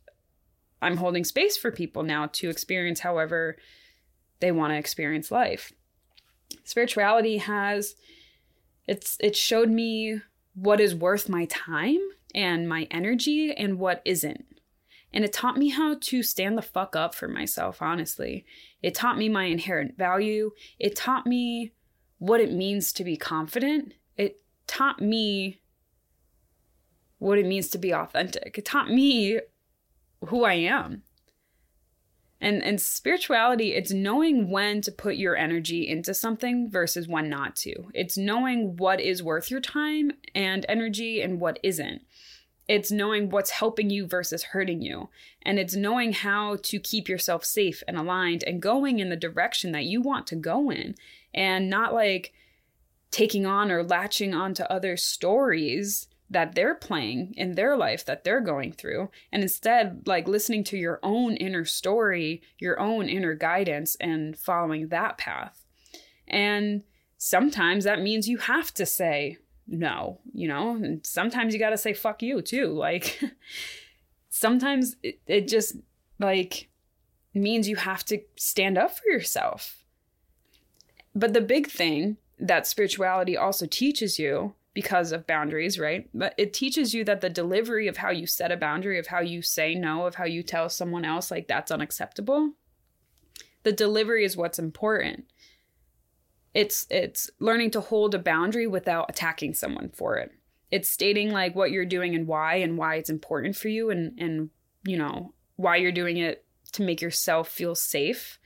I'm 0.80 0.96
holding 0.96 1.24
space 1.24 1.58
for 1.58 1.70
people 1.70 2.02
now 2.02 2.30
to 2.32 2.48
experience 2.48 3.00
however 3.00 3.58
they 4.40 4.52
want 4.52 4.72
to 4.72 4.78
experience 4.78 5.30
life. 5.30 5.70
Spirituality 6.64 7.36
has 7.36 7.94
it's 8.88 9.18
it 9.20 9.36
showed 9.36 9.68
me 9.68 10.22
what 10.54 10.80
is 10.80 10.94
worth 10.94 11.28
my 11.28 11.44
time 11.44 12.00
and 12.34 12.66
my 12.66 12.88
energy 12.90 13.52
and 13.52 13.78
what 13.78 14.00
isn't. 14.06 14.46
And 15.12 15.24
it 15.24 15.32
taught 15.32 15.58
me 15.58 15.68
how 15.68 15.96
to 16.00 16.22
stand 16.22 16.56
the 16.56 16.62
fuck 16.62 16.96
up 16.96 17.14
for 17.14 17.28
myself, 17.28 17.82
honestly. 17.82 18.46
It 18.82 18.94
taught 18.94 19.18
me 19.18 19.28
my 19.28 19.44
inherent 19.44 19.96
value. 19.98 20.52
It 20.78 20.96
taught 20.96 21.26
me 21.26 21.72
what 22.18 22.40
it 22.40 22.52
means 22.52 22.92
to 22.94 23.04
be 23.04 23.16
confident. 23.16 23.94
It 24.16 24.40
taught 24.66 25.00
me 25.00 25.60
what 27.18 27.38
it 27.38 27.46
means 27.46 27.68
to 27.70 27.78
be 27.78 27.92
authentic. 27.92 28.56
It 28.56 28.64
taught 28.64 28.90
me 28.90 29.40
who 30.26 30.44
I 30.44 30.54
am. 30.54 31.02
And 32.40 32.60
and 32.64 32.80
spirituality, 32.80 33.72
it's 33.74 33.92
knowing 33.92 34.50
when 34.50 34.80
to 34.80 34.90
put 34.90 35.14
your 35.14 35.36
energy 35.36 35.86
into 35.86 36.12
something 36.12 36.68
versus 36.68 37.06
when 37.06 37.28
not 37.28 37.54
to. 37.56 37.90
It's 37.94 38.18
knowing 38.18 38.76
what 38.76 39.00
is 39.00 39.22
worth 39.22 39.48
your 39.48 39.60
time 39.60 40.10
and 40.34 40.66
energy 40.68 41.22
and 41.22 41.38
what 41.38 41.60
isn't. 41.62 42.02
It's 42.68 42.92
knowing 42.92 43.30
what's 43.30 43.50
helping 43.50 43.90
you 43.90 44.06
versus 44.06 44.44
hurting 44.44 44.82
you. 44.82 45.08
And 45.42 45.58
it's 45.58 45.74
knowing 45.74 46.12
how 46.12 46.56
to 46.62 46.78
keep 46.78 47.08
yourself 47.08 47.44
safe 47.44 47.82
and 47.88 47.96
aligned 47.96 48.44
and 48.44 48.62
going 48.62 48.98
in 48.98 49.08
the 49.08 49.16
direction 49.16 49.72
that 49.72 49.84
you 49.84 50.00
want 50.00 50.26
to 50.28 50.36
go 50.36 50.70
in. 50.70 50.94
And 51.34 51.68
not 51.68 51.92
like 51.92 52.32
taking 53.10 53.46
on 53.46 53.70
or 53.70 53.82
latching 53.82 54.34
onto 54.34 54.62
other 54.64 54.96
stories 54.96 56.08
that 56.32 56.54
they're 56.54 56.74
playing 56.74 57.34
in 57.36 57.52
their 57.52 57.76
life 57.76 58.04
that 58.06 58.24
they're 58.24 58.40
going 58.40 58.72
through. 58.72 59.10
And 59.30 59.42
instead 59.42 60.02
like 60.06 60.26
listening 60.26 60.64
to 60.64 60.78
your 60.78 60.98
own 61.02 61.36
inner 61.36 61.64
story 61.64 62.42
your 62.58 62.80
own 62.80 63.08
inner 63.08 63.34
guidance 63.34 63.96
and 64.00 64.36
following 64.36 64.88
that 64.88 65.18
path. 65.18 65.66
And 66.26 66.82
sometimes 67.18 67.84
that 67.84 68.00
means 68.00 68.28
you 68.28 68.38
have 68.38 68.72
to 68.74 68.86
say 68.86 69.36
no 69.66 70.18
you 70.32 70.48
know 70.48 70.70
and 70.76 71.06
sometimes 71.06 71.52
you 71.52 71.60
got 71.60 71.70
to 71.70 71.78
say 71.78 71.92
fuck 71.92 72.22
you 72.22 72.42
too 72.42 72.66
like 72.72 73.20
sometimes 74.28 74.96
it, 75.02 75.18
it 75.26 75.48
just 75.48 75.76
like 76.18 76.68
means 77.34 77.68
you 77.68 77.76
have 77.76 78.04
to 78.04 78.20
stand 78.36 78.76
up 78.76 78.96
for 78.96 79.08
yourself 79.10 79.84
but 81.14 81.32
the 81.32 81.40
big 81.40 81.68
thing 81.68 82.16
that 82.38 82.66
spirituality 82.66 83.36
also 83.36 83.66
teaches 83.66 84.18
you 84.18 84.54
because 84.74 85.12
of 85.12 85.26
boundaries, 85.26 85.78
right? 85.78 86.08
But 86.14 86.34
it 86.38 86.52
teaches 86.52 86.94
you 86.94 87.04
that 87.04 87.20
the 87.20 87.30
delivery 87.30 87.88
of 87.88 87.98
how 87.98 88.10
you 88.10 88.26
set 88.26 88.50
a 88.50 88.56
boundary, 88.56 88.98
of 88.98 89.08
how 89.08 89.20
you 89.20 89.42
say 89.42 89.74
no, 89.74 90.06
of 90.06 90.14
how 90.14 90.24
you 90.24 90.42
tell 90.42 90.68
someone 90.68 91.04
else 91.04 91.30
like 91.30 91.46
that's 91.46 91.70
unacceptable. 91.70 92.52
The 93.64 93.72
delivery 93.72 94.24
is 94.24 94.36
what's 94.36 94.58
important. 94.58 95.26
It's 96.54 96.86
it's 96.90 97.30
learning 97.38 97.70
to 97.72 97.80
hold 97.80 98.14
a 98.14 98.18
boundary 98.18 98.66
without 98.66 99.06
attacking 99.08 99.54
someone 99.54 99.90
for 99.94 100.16
it. 100.16 100.32
It's 100.70 100.88
stating 100.88 101.30
like 101.30 101.54
what 101.54 101.70
you're 101.70 101.86
doing 101.86 102.14
and 102.14 102.26
why 102.26 102.56
and 102.56 102.76
why 102.76 102.96
it's 102.96 103.10
important 103.10 103.56
for 103.56 103.68
you 103.68 103.90
and 103.90 104.18
and 104.18 104.50
you 104.84 104.96
know, 104.96 105.32
why 105.56 105.76
you're 105.76 105.92
doing 105.92 106.16
it 106.16 106.44
to 106.72 106.82
make 106.82 107.00
yourself 107.00 107.48
feel 107.48 107.74
safe. 107.74 108.38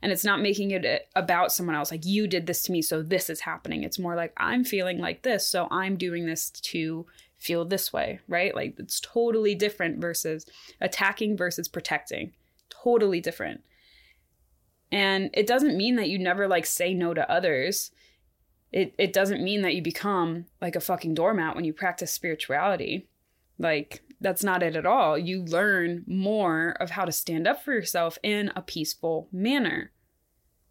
And 0.00 0.10
it's 0.10 0.24
not 0.24 0.40
making 0.40 0.72
it 0.72 0.84
eh, 0.84 0.98
about 1.14 1.52
someone 1.52 1.76
else 1.76 1.92
like 1.92 2.04
you 2.04 2.26
did 2.26 2.46
this 2.46 2.62
to 2.64 2.72
me 2.72 2.82
so 2.82 3.02
this 3.02 3.30
is 3.30 3.40
happening. 3.40 3.84
It's 3.84 3.98
more 3.98 4.16
like 4.16 4.32
i'm 4.36 4.64
feeling 4.64 4.98
like 4.98 5.22
this 5.22 5.46
so 5.46 5.68
i'm 5.70 5.96
doing 5.96 6.26
this 6.26 6.50
to 6.50 7.06
feel 7.38 7.64
this 7.64 7.92
way 7.92 8.18
right? 8.26 8.54
Like 8.54 8.74
it's 8.78 9.00
totally 9.00 9.54
different 9.54 10.00
versus 10.00 10.46
attacking 10.80 11.36
versus 11.36 11.68
protecting. 11.68 12.32
Totally 12.70 13.20
different 13.20 13.62
and 14.92 15.30
it 15.34 15.46
doesn't 15.46 15.76
mean 15.76 15.96
that 15.96 16.08
you 16.08 16.18
never 16.18 16.46
like 16.46 16.66
say 16.66 16.94
no 16.94 17.12
to 17.12 17.28
others 17.28 17.90
it 18.70 18.94
it 18.98 19.12
doesn't 19.12 19.42
mean 19.42 19.62
that 19.62 19.74
you 19.74 19.82
become 19.82 20.44
like 20.60 20.76
a 20.76 20.80
fucking 20.80 21.14
doormat 21.14 21.56
when 21.56 21.64
you 21.64 21.72
practice 21.72 22.12
spirituality 22.12 23.08
like 23.58 24.02
that's 24.22 24.44
not 24.44 24.62
it 24.62 24.76
at 24.76 24.86
all. 24.86 25.18
You 25.18 25.42
learn 25.42 26.04
more 26.06 26.76
of 26.80 26.90
how 26.90 27.04
to 27.04 27.12
stand 27.12 27.46
up 27.46 27.62
for 27.62 27.72
yourself 27.72 28.18
in 28.22 28.50
a 28.56 28.62
peaceful 28.62 29.28
manner. 29.32 29.90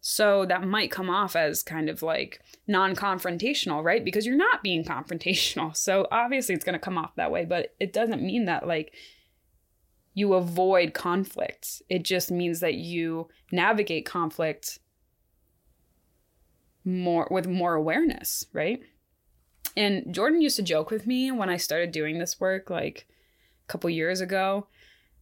So 0.00 0.44
that 0.46 0.66
might 0.66 0.90
come 0.90 1.08
off 1.08 1.36
as 1.36 1.62
kind 1.62 1.88
of 1.88 2.02
like 2.02 2.40
non 2.66 2.96
confrontational, 2.96 3.84
right? 3.84 4.04
Because 4.04 4.26
you're 4.26 4.36
not 4.36 4.62
being 4.62 4.84
confrontational. 4.84 5.76
So 5.76 6.08
obviously 6.10 6.54
it's 6.54 6.64
going 6.64 6.74
to 6.74 6.78
come 6.78 6.98
off 6.98 7.14
that 7.16 7.30
way, 7.30 7.44
but 7.44 7.74
it 7.78 7.92
doesn't 7.92 8.22
mean 8.22 8.46
that 8.46 8.66
like 8.66 8.94
you 10.14 10.34
avoid 10.34 10.94
conflicts. 10.94 11.82
It 11.88 12.04
just 12.04 12.30
means 12.30 12.60
that 12.60 12.74
you 12.74 13.28
navigate 13.50 14.04
conflict 14.04 14.78
more 16.84 17.28
with 17.30 17.46
more 17.46 17.74
awareness, 17.74 18.44
right? 18.52 18.80
And 19.76 20.14
Jordan 20.14 20.42
used 20.42 20.56
to 20.56 20.62
joke 20.62 20.90
with 20.90 21.06
me 21.06 21.30
when 21.30 21.48
I 21.48 21.56
started 21.56 21.92
doing 21.92 22.18
this 22.18 22.40
work 22.40 22.68
like 22.68 23.06
a 23.64 23.72
couple 23.72 23.88
years 23.88 24.20
ago 24.20 24.66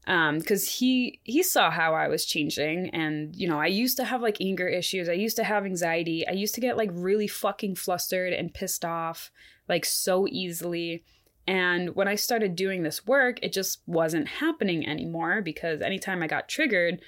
um 0.06 0.38
because 0.38 0.68
he 0.76 1.20
he 1.24 1.42
saw 1.42 1.70
how 1.70 1.94
i 1.94 2.08
was 2.08 2.24
changing 2.24 2.88
and 2.90 3.36
you 3.36 3.46
know 3.46 3.60
i 3.60 3.66
used 3.66 3.96
to 3.96 4.04
have 4.04 4.22
like 4.22 4.40
anger 4.40 4.66
issues 4.66 5.08
i 5.08 5.12
used 5.12 5.36
to 5.36 5.44
have 5.44 5.66
anxiety 5.66 6.26
i 6.26 6.32
used 6.32 6.54
to 6.54 6.60
get 6.60 6.76
like 6.76 6.90
really 6.92 7.26
fucking 7.26 7.74
flustered 7.74 8.32
and 8.32 8.54
pissed 8.54 8.84
off 8.84 9.30
like 9.68 9.84
so 9.84 10.26
easily 10.28 11.04
and 11.46 11.94
when 11.94 12.08
i 12.08 12.14
started 12.14 12.54
doing 12.54 12.82
this 12.82 13.06
work 13.06 13.38
it 13.42 13.52
just 13.52 13.80
wasn't 13.86 14.26
happening 14.26 14.86
anymore 14.86 15.40
because 15.42 15.80
anytime 15.80 16.22
i 16.22 16.26
got 16.26 16.48
triggered 16.48 17.00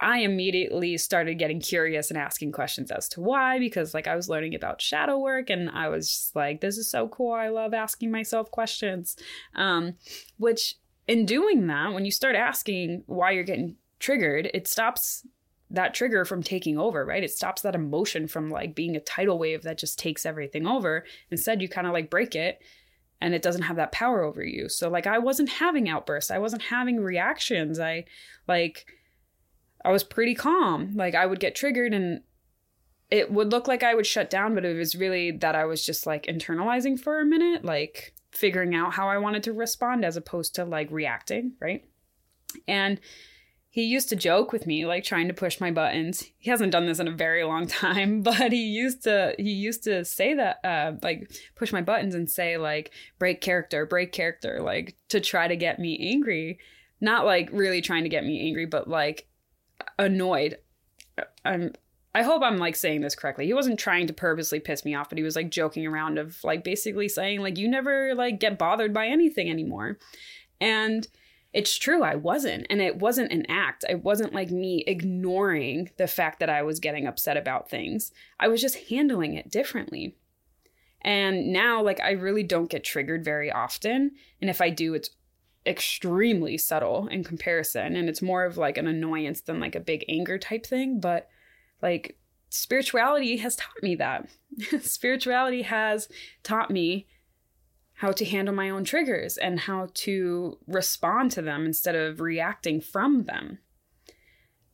I 0.00 0.20
immediately 0.20 0.96
started 0.96 1.38
getting 1.38 1.60
curious 1.60 2.10
and 2.10 2.18
asking 2.18 2.52
questions 2.52 2.90
as 2.90 3.08
to 3.10 3.20
why, 3.20 3.58
because 3.58 3.92
like 3.92 4.06
I 4.06 4.16
was 4.16 4.30
learning 4.30 4.54
about 4.54 4.80
shadow 4.80 5.18
work 5.18 5.50
and 5.50 5.68
I 5.68 5.88
was 5.88 6.08
just 6.08 6.34
like, 6.34 6.62
this 6.62 6.78
is 6.78 6.90
so 6.90 7.08
cool. 7.08 7.32
I 7.32 7.48
love 7.48 7.74
asking 7.74 8.10
myself 8.10 8.50
questions. 8.50 9.16
Um, 9.54 9.94
which 10.38 10.76
in 11.06 11.26
doing 11.26 11.66
that, 11.66 11.92
when 11.92 12.06
you 12.06 12.10
start 12.10 12.34
asking 12.34 13.02
why 13.06 13.32
you're 13.32 13.44
getting 13.44 13.76
triggered, 13.98 14.50
it 14.54 14.66
stops 14.66 15.26
that 15.68 15.92
trigger 15.92 16.24
from 16.24 16.42
taking 16.42 16.78
over, 16.78 17.04
right? 17.04 17.22
It 17.22 17.30
stops 17.30 17.62
that 17.62 17.74
emotion 17.74 18.26
from 18.26 18.48
like 18.48 18.74
being 18.74 18.96
a 18.96 19.00
tidal 19.00 19.38
wave 19.38 19.62
that 19.62 19.78
just 19.78 19.98
takes 19.98 20.24
everything 20.24 20.66
over. 20.66 21.04
Instead, 21.30 21.60
you 21.60 21.68
kind 21.68 21.86
of 21.86 21.92
like 21.92 22.10
break 22.10 22.34
it 22.34 22.60
and 23.20 23.34
it 23.34 23.42
doesn't 23.42 23.62
have 23.62 23.76
that 23.76 23.92
power 23.92 24.22
over 24.22 24.42
you. 24.42 24.68
So 24.68 24.88
like 24.88 25.06
I 25.06 25.18
wasn't 25.18 25.48
having 25.50 25.88
outbursts. 25.88 26.30
I 26.30 26.38
wasn't 26.38 26.62
having 26.62 27.00
reactions. 27.00 27.78
I 27.78 28.04
like 28.48 28.86
I 29.84 29.90
was 29.90 30.04
pretty 30.04 30.34
calm. 30.34 30.94
Like 30.94 31.14
I 31.14 31.26
would 31.26 31.40
get 31.40 31.54
triggered 31.54 31.94
and 31.94 32.22
it 33.10 33.32
would 33.32 33.50
look 33.50 33.66
like 33.66 33.82
I 33.82 33.94
would 33.94 34.06
shut 34.06 34.30
down, 34.30 34.54
but 34.54 34.64
it 34.64 34.76
was 34.76 34.94
really 34.94 35.32
that 35.32 35.54
I 35.54 35.64
was 35.64 35.84
just 35.84 36.06
like 36.06 36.26
internalizing 36.26 36.98
for 36.98 37.20
a 37.20 37.24
minute, 37.24 37.64
like 37.64 38.14
figuring 38.32 38.74
out 38.74 38.94
how 38.94 39.08
I 39.08 39.18
wanted 39.18 39.42
to 39.44 39.52
respond 39.52 40.04
as 40.04 40.16
opposed 40.16 40.54
to 40.54 40.64
like 40.64 40.90
reacting, 40.90 41.52
right? 41.60 41.84
And 42.68 43.00
he 43.72 43.84
used 43.84 44.08
to 44.08 44.16
joke 44.16 44.52
with 44.52 44.66
me 44.66 44.84
like 44.84 45.04
trying 45.04 45.28
to 45.28 45.34
push 45.34 45.60
my 45.60 45.70
buttons 45.70 46.24
he 46.38 46.50
hasn't 46.50 46.72
done 46.72 46.86
this 46.86 46.98
in 46.98 47.08
a 47.08 47.12
very 47.12 47.44
long 47.44 47.66
time 47.68 48.22
but 48.22 48.52
he 48.52 48.64
used 48.64 49.02
to 49.02 49.34
he 49.38 49.52
used 49.52 49.84
to 49.84 50.04
say 50.04 50.34
that 50.34 50.58
uh 50.64 50.92
like 51.02 51.30
push 51.54 51.72
my 51.72 51.80
buttons 51.80 52.14
and 52.14 52.30
say 52.30 52.56
like 52.56 52.90
break 53.18 53.40
character 53.40 53.86
break 53.86 54.12
character 54.12 54.60
like 54.60 54.96
to 55.08 55.20
try 55.20 55.48
to 55.48 55.56
get 55.56 55.78
me 55.78 55.98
angry 56.12 56.58
not 57.00 57.24
like 57.24 57.48
really 57.52 57.80
trying 57.80 58.02
to 58.02 58.10
get 58.10 58.24
me 58.24 58.46
angry 58.46 58.66
but 58.66 58.88
like 58.88 59.26
annoyed. 59.98 60.58
I'm 61.44 61.72
I 62.12 62.22
hope 62.22 62.42
I'm 62.42 62.58
like 62.58 62.74
saying 62.74 63.02
this 63.02 63.14
correctly. 63.14 63.46
He 63.46 63.54
wasn't 63.54 63.78
trying 63.78 64.08
to 64.08 64.12
purposely 64.12 64.58
piss 64.58 64.84
me 64.84 64.96
off, 64.96 65.08
but 65.08 65.18
he 65.18 65.22
was 65.22 65.36
like 65.36 65.50
joking 65.50 65.86
around 65.86 66.18
of 66.18 66.42
like 66.42 66.64
basically 66.64 67.08
saying 67.08 67.40
like 67.40 67.56
you 67.56 67.68
never 67.68 68.14
like 68.16 68.40
get 68.40 68.58
bothered 68.58 68.92
by 68.92 69.06
anything 69.06 69.48
anymore. 69.48 69.98
And 70.60 71.06
it's 71.52 71.76
true, 71.76 72.02
I 72.02 72.14
wasn't. 72.14 72.66
And 72.70 72.80
it 72.80 72.98
wasn't 72.98 73.32
an 73.32 73.46
act. 73.48 73.84
It 73.88 74.04
wasn't 74.04 74.32
like 74.32 74.50
me 74.50 74.84
ignoring 74.86 75.90
the 75.96 76.06
fact 76.06 76.38
that 76.40 76.50
I 76.50 76.62
was 76.62 76.78
getting 76.78 77.06
upset 77.06 77.36
about 77.36 77.68
things. 77.68 78.12
I 78.38 78.48
was 78.48 78.60
just 78.60 78.88
handling 78.88 79.34
it 79.34 79.50
differently. 79.50 80.16
And 81.02 81.52
now 81.52 81.82
like 81.82 82.00
I 82.00 82.12
really 82.12 82.42
don't 82.42 82.70
get 82.70 82.84
triggered 82.84 83.24
very 83.24 83.50
often, 83.50 84.12
and 84.40 84.50
if 84.50 84.60
I 84.60 84.70
do 84.70 84.94
it's 84.94 85.10
extremely 85.66 86.56
subtle 86.56 87.06
in 87.08 87.22
comparison 87.22 87.94
and 87.94 88.08
it's 88.08 88.22
more 88.22 88.44
of 88.44 88.56
like 88.56 88.78
an 88.78 88.86
annoyance 88.86 89.42
than 89.42 89.60
like 89.60 89.74
a 89.74 89.80
big 89.80 90.02
anger 90.08 90.38
type 90.38 90.64
thing 90.64 90.98
but 90.98 91.28
like 91.82 92.16
spirituality 92.48 93.36
has 93.38 93.56
taught 93.56 93.82
me 93.82 93.94
that. 93.96 94.28
spirituality 94.80 95.62
has 95.62 96.08
taught 96.42 96.70
me 96.70 97.06
how 98.00 98.10
to 98.10 98.24
handle 98.24 98.54
my 98.54 98.70
own 98.70 98.82
triggers 98.82 99.36
and 99.36 99.60
how 99.60 99.86
to 99.92 100.56
respond 100.66 101.30
to 101.30 101.42
them 101.42 101.66
instead 101.66 101.94
of 101.94 102.18
reacting 102.18 102.80
from 102.80 103.24
them. 103.24 103.58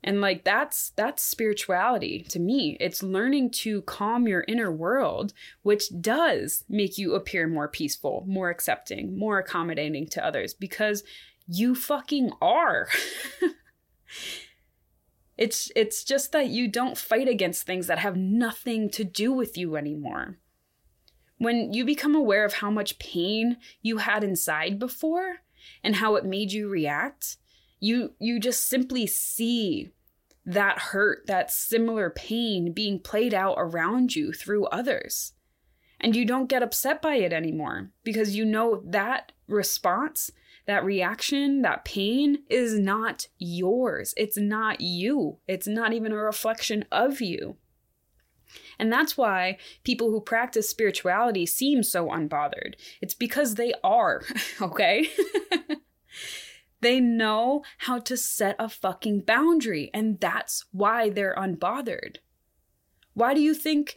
And 0.04 0.20
like 0.20 0.44
that's 0.44 0.90
that's 0.90 1.24
spirituality 1.24 2.24
to 2.28 2.38
me. 2.38 2.76
It's 2.78 3.02
learning 3.02 3.50
to 3.62 3.82
calm 3.82 4.28
your 4.28 4.44
inner 4.46 4.70
world, 4.70 5.32
which 5.62 5.90
does 6.00 6.62
make 6.68 6.98
you 6.98 7.14
appear 7.14 7.48
more 7.48 7.66
peaceful, 7.66 8.24
more 8.28 8.48
accepting, 8.48 9.18
more 9.18 9.40
accommodating 9.40 10.06
to 10.10 10.24
others 10.24 10.54
because 10.54 11.02
you 11.48 11.74
fucking 11.74 12.30
are. 12.40 12.86
it's 15.36 15.72
it's 15.74 16.04
just 16.04 16.30
that 16.30 16.46
you 16.46 16.68
don't 16.68 16.96
fight 16.96 17.26
against 17.26 17.66
things 17.66 17.88
that 17.88 17.98
have 17.98 18.16
nothing 18.16 18.88
to 18.90 19.02
do 19.02 19.32
with 19.32 19.58
you 19.58 19.74
anymore. 19.74 20.38
When 21.38 21.72
you 21.72 21.84
become 21.84 22.14
aware 22.14 22.44
of 22.44 22.54
how 22.54 22.70
much 22.70 22.98
pain 22.98 23.58
you 23.82 23.98
had 23.98 24.24
inside 24.24 24.78
before 24.78 25.42
and 25.82 25.96
how 25.96 26.16
it 26.16 26.24
made 26.24 26.52
you 26.52 26.68
react, 26.68 27.36
you 27.78 28.14
you 28.18 28.40
just 28.40 28.66
simply 28.66 29.06
see 29.06 29.90
that 30.46 30.78
hurt, 30.78 31.26
that 31.26 31.50
similar 31.50 32.08
pain 32.08 32.72
being 32.72 33.00
played 33.00 33.34
out 33.34 33.56
around 33.58 34.14
you 34.14 34.32
through 34.32 34.66
others. 34.66 35.32
And 36.00 36.14
you 36.14 36.24
don't 36.24 36.48
get 36.48 36.62
upset 36.62 37.02
by 37.02 37.16
it 37.16 37.32
anymore 37.32 37.90
because 38.04 38.36
you 38.36 38.44
know 38.44 38.82
that 38.86 39.32
response, 39.48 40.30
that 40.66 40.84
reaction, 40.84 41.62
that 41.62 41.84
pain 41.84 42.44
is 42.48 42.78
not 42.78 43.28
yours. 43.38 44.14
It's 44.16 44.36
not 44.36 44.80
you. 44.80 45.38
It's 45.48 45.66
not 45.66 45.92
even 45.92 46.12
a 46.12 46.16
reflection 46.16 46.84
of 46.92 47.20
you. 47.20 47.56
And 48.78 48.92
that's 48.92 49.16
why 49.16 49.58
people 49.84 50.10
who 50.10 50.20
practice 50.20 50.68
spirituality 50.68 51.46
seem 51.46 51.82
so 51.82 52.08
unbothered. 52.08 52.74
It's 53.00 53.14
because 53.14 53.54
they 53.54 53.72
are, 53.82 54.22
okay? 54.60 55.08
They 56.80 57.00
know 57.00 57.64
how 57.78 57.98
to 58.00 58.16
set 58.16 58.56
a 58.58 58.68
fucking 58.68 59.22
boundary, 59.22 59.90
and 59.94 60.20
that's 60.20 60.64
why 60.72 61.10
they're 61.10 61.34
unbothered. 61.34 62.18
Why 63.14 63.34
do 63.34 63.40
you 63.40 63.54
think 63.54 63.96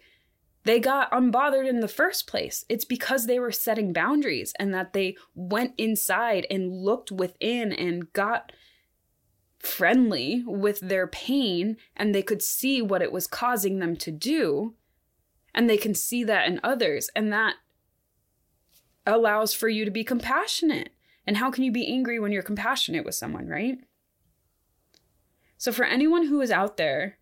they 0.63 0.79
got 0.79 1.11
unbothered 1.11 1.67
in 1.67 1.81
the 1.81 1.87
first 1.87 2.25
place? 2.25 2.65
It's 2.69 2.85
because 2.85 3.25
they 3.25 3.37
were 3.37 3.51
setting 3.51 3.91
boundaries 3.91 4.53
and 4.57 4.73
that 4.73 4.93
they 4.93 5.17
went 5.35 5.73
inside 5.77 6.47
and 6.49 6.71
looked 6.71 7.11
within 7.11 7.73
and 7.73 8.11
got 8.13 8.53
friendly 9.59 10.43
with 10.45 10.79
their 10.79 11.07
pain 11.07 11.77
and 11.95 12.13
they 12.13 12.23
could 12.23 12.41
see 12.41 12.81
what 12.81 13.01
it 13.01 13.11
was 13.11 13.27
causing 13.27 13.79
them 13.79 13.95
to 13.97 14.11
do. 14.11 14.75
And 15.53 15.69
they 15.69 15.77
can 15.77 15.93
see 15.93 16.23
that 16.25 16.47
in 16.47 16.59
others, 16.63 17.09
and 17.15 17.33
that 17.33 17.55
allows 19.05 19.51
for 19.53 19.67
you 19.67 19.83
to 19.83 19.91
be 19.91 20.03
compassionate 20.03 20.89
and 21.25 21.37
how 21.37 21.49
can 21.49 21.63
you 21.63 21.71
be 21.71 21.87
angry 21.87 22.19
when 22.19 22.31
you're 22.31 22.43
compassionate 22.43 23.03
with 23.03 23.15
someone, 23.15 23.47
right? 23.47 23.79
So, 25.57 25.71
for 25.71 25.85
anyone 25.85 26.27
who 26.27 26.39
is 26.39 26.51
out 26.51 26.77
there 26.77 27.17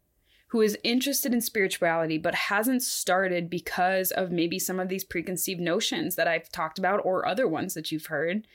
who 0.47 0.61
is 0.61 0.77
interested 0.83 1.33
in 1.33 1.41
spirituality 1.41 2.17
but 2.17 2.35
hasn't 2.35 2.81
started 2.81 3.49
because 3.49 4.11
of 4.11 4.31
maybe 4.31 4.57
some 4.59 4.79
of 4.79 4.89
these 4.89 5.03
preconceived 5.03 5.59
notions 5.59 6.15
that 6.15 6.27
I've 6.27 6.49
talked 6.51 6.79
about 6.79 7.01
or 7.03 7.27
other 7.27 7.47
ones 7.47 7.73
that 7.73 7.91
you've 7.91 8.07
heard 8.07 8.47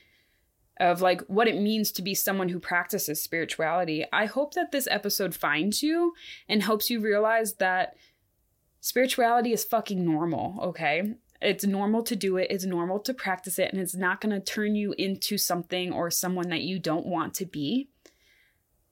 of 0.81 1.01
like 1.01 1.21
what 1.23 1.49
it 1.49 1.61
means 1.61 1.93
to 1.93 2.03
be 2.03 2.15
someone 2.15 2.49
who 2.49 2.59
practices 2.59 3.23
spirituality, 3.23 4.05
I 4.13 4.27
hope 4.27 4.55
that 4.55 4.73
this 4.73 4.89
episode 4.91 5.35
finds 5.35 5.83
you 5.83 6.15
and 6.49 6.63
helps 6.63 6.91
you 6.91 7.01
realize 7.01 7.55
that 7.55 7.97
spirituality 8.81 9.53
is 9.53 9.65
fucking 9.65 10.05
normal, 10.05 10.59
okay? 10.63 11.15
It's 11.41 11.65
normal 11.65 12.03
to 12.05 12.17
do 12.17 12.37
it, 12.37 12.49
it's 12.51 12.65
normal 12.65 13.01
to 13.01 13.15
practice 13.15 13.59
it, 13.59 13.73
and 13.73 13.81
it's 13.81 13.97
not 13.97 14.21
to 14.21 14.41
turn 14.41 14.75
you 14.75 14.95
into 14.97 15.37
something 15.39 15.93
or 15.93 16.11
someone 16.11 16.49
that 16.51 16.63
you 16.63 16.79
don't 16.79 17.07
want 17.07 17.35
to 17.35 17.47
be. 17.47 17.89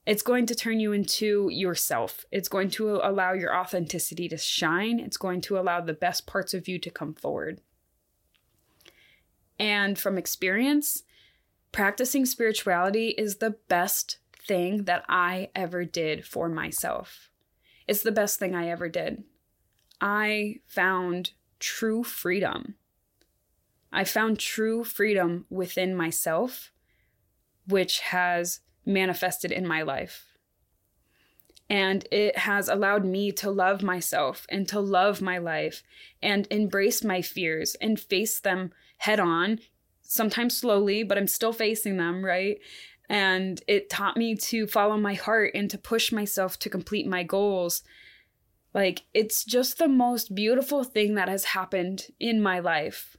It's 0.05 0.23
going 0.23 0.47
to 0.47 0.55
turn 0.55 0.79
you 0.79 0.93
into 0.93 1.49
yourself. 1.51 2.25
It's 2.31 2.49
going 2.49 2.71
to 2.71 2.99
allow 3.03 3.33
your 3.33 3.55
authenticity 3.55 4.27
to 4.29 4.37
shine. 4.37 4.99
It's 4.99 5.17
going 5.17 5.41
to 5.41 5.59
allow 5.59 5.79
the 5.79 5.93
best 5.93 6.25
parts 6.25 6.53
of 6.53 6.67
you 6.67 6.79
to 6.79 6.89
come 6.89 7.13
forward. 7.13 7.61
And 9.59 9.97
from 9.97 10.17
experience, 10.17 11.03
practicing 11.71 12.25
spirituality 12.25 13.09
is 13.09 13.37
the 13.37 13.55
best 13.67 14.17
thing 14.47 14.83
that 14.85 15.03
I 15.07 15.49
ever 15.55 15.85
did 15.85 16.25
for 16.25 16.49
myself. 16.49 17.29
It's 17.87 18.03
the 18.03 18.11
best 18.11 18.39
thing 18.39 18.55
I 18.55 18.69
ever 18.69 18.89
did. 18.89 19.23
I 19.99 20.55
found 20.67 21.31
true 21.59 22.03
freedom. 22.03 22.75
I 23.91 24.03
found 24.03 24.39
true 24.39 24.83
freedom 24.83 25.45
within 25.49 25.95
myself, 25.95 26.71
which 27.67 27.99
has 27.99 28.61
manifested 28.85 29.51
in 29.51 29.67
my 29.67 29.81
life. 29.81 30.25
And 31.69 32.05
it 32.11 32.37
has 32.39 32.67
allowed 32.67 33.05
me 33.05 33.31
to 33.33 33.49
love 33.49 33.81
myself 33.81 34.45
and 34.49 34.67
to 34.69 34.79
love 34.79 35.21
my 35.21 35.37
life 35.37 35.83
and 36.21 36.47
embrace 36.49 37.03
my 37.03 37.21
fears 37.21 37.75
and 37.75 37.99
face 37.99 38.39
them 38.39 38.71
head 38.97 39.19
on, 39.19 39.59
sometimes 40.11 40.57
slowly, 40.57 41.03
but 41.03 41.17
I'm 41.17 41.27
still 41.27 41.53
facing 41.53 41.97
them, 41.97 42.23
right? 42.23 42.57
And 43.09 43.61
it 43.67 43.89
taught 43.89 44.17
me 44.17 44.35
to 44.35 44.67
follow 44.67 44.97
my 44.97 45.13
heart 45.13 45.51
and 45.53 45.69
to 45.69 45.77
push 45.77 46.11
myself 46.11 46.57
to 46.59 46.69
complete 46.69 47.07
my 47.07 47.23
goals 47.23 47.83
like, 48.73 49.03
it's 49.13 49.43
just 49.43 49.77
the 49.77 49.87
most 49.87 50.33
beautiful 50.33 50.83
thing 50.83 51.15
that 51.15 51.27
has 51.27 51.45
happened 51.45 52.07
in 52.19 52.41
my 52.41 52.59
life. 52.59 53.17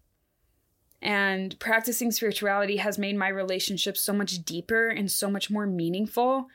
And 1.01 1.59
practicing 1.59 2.11
spirituality 2.11 2.77
has 2.77 2.99
made 2.99 3.17
my 3.17 3.29
relationships 3.29 4.01
so 4.01 4.13
much 4.13 4.45
deeper 4.45 4.89
and 4.89 5.11
so 5.11 5.29
much 5.29 5.51
more 5.51 5.67
meaningful. 5.67 6.47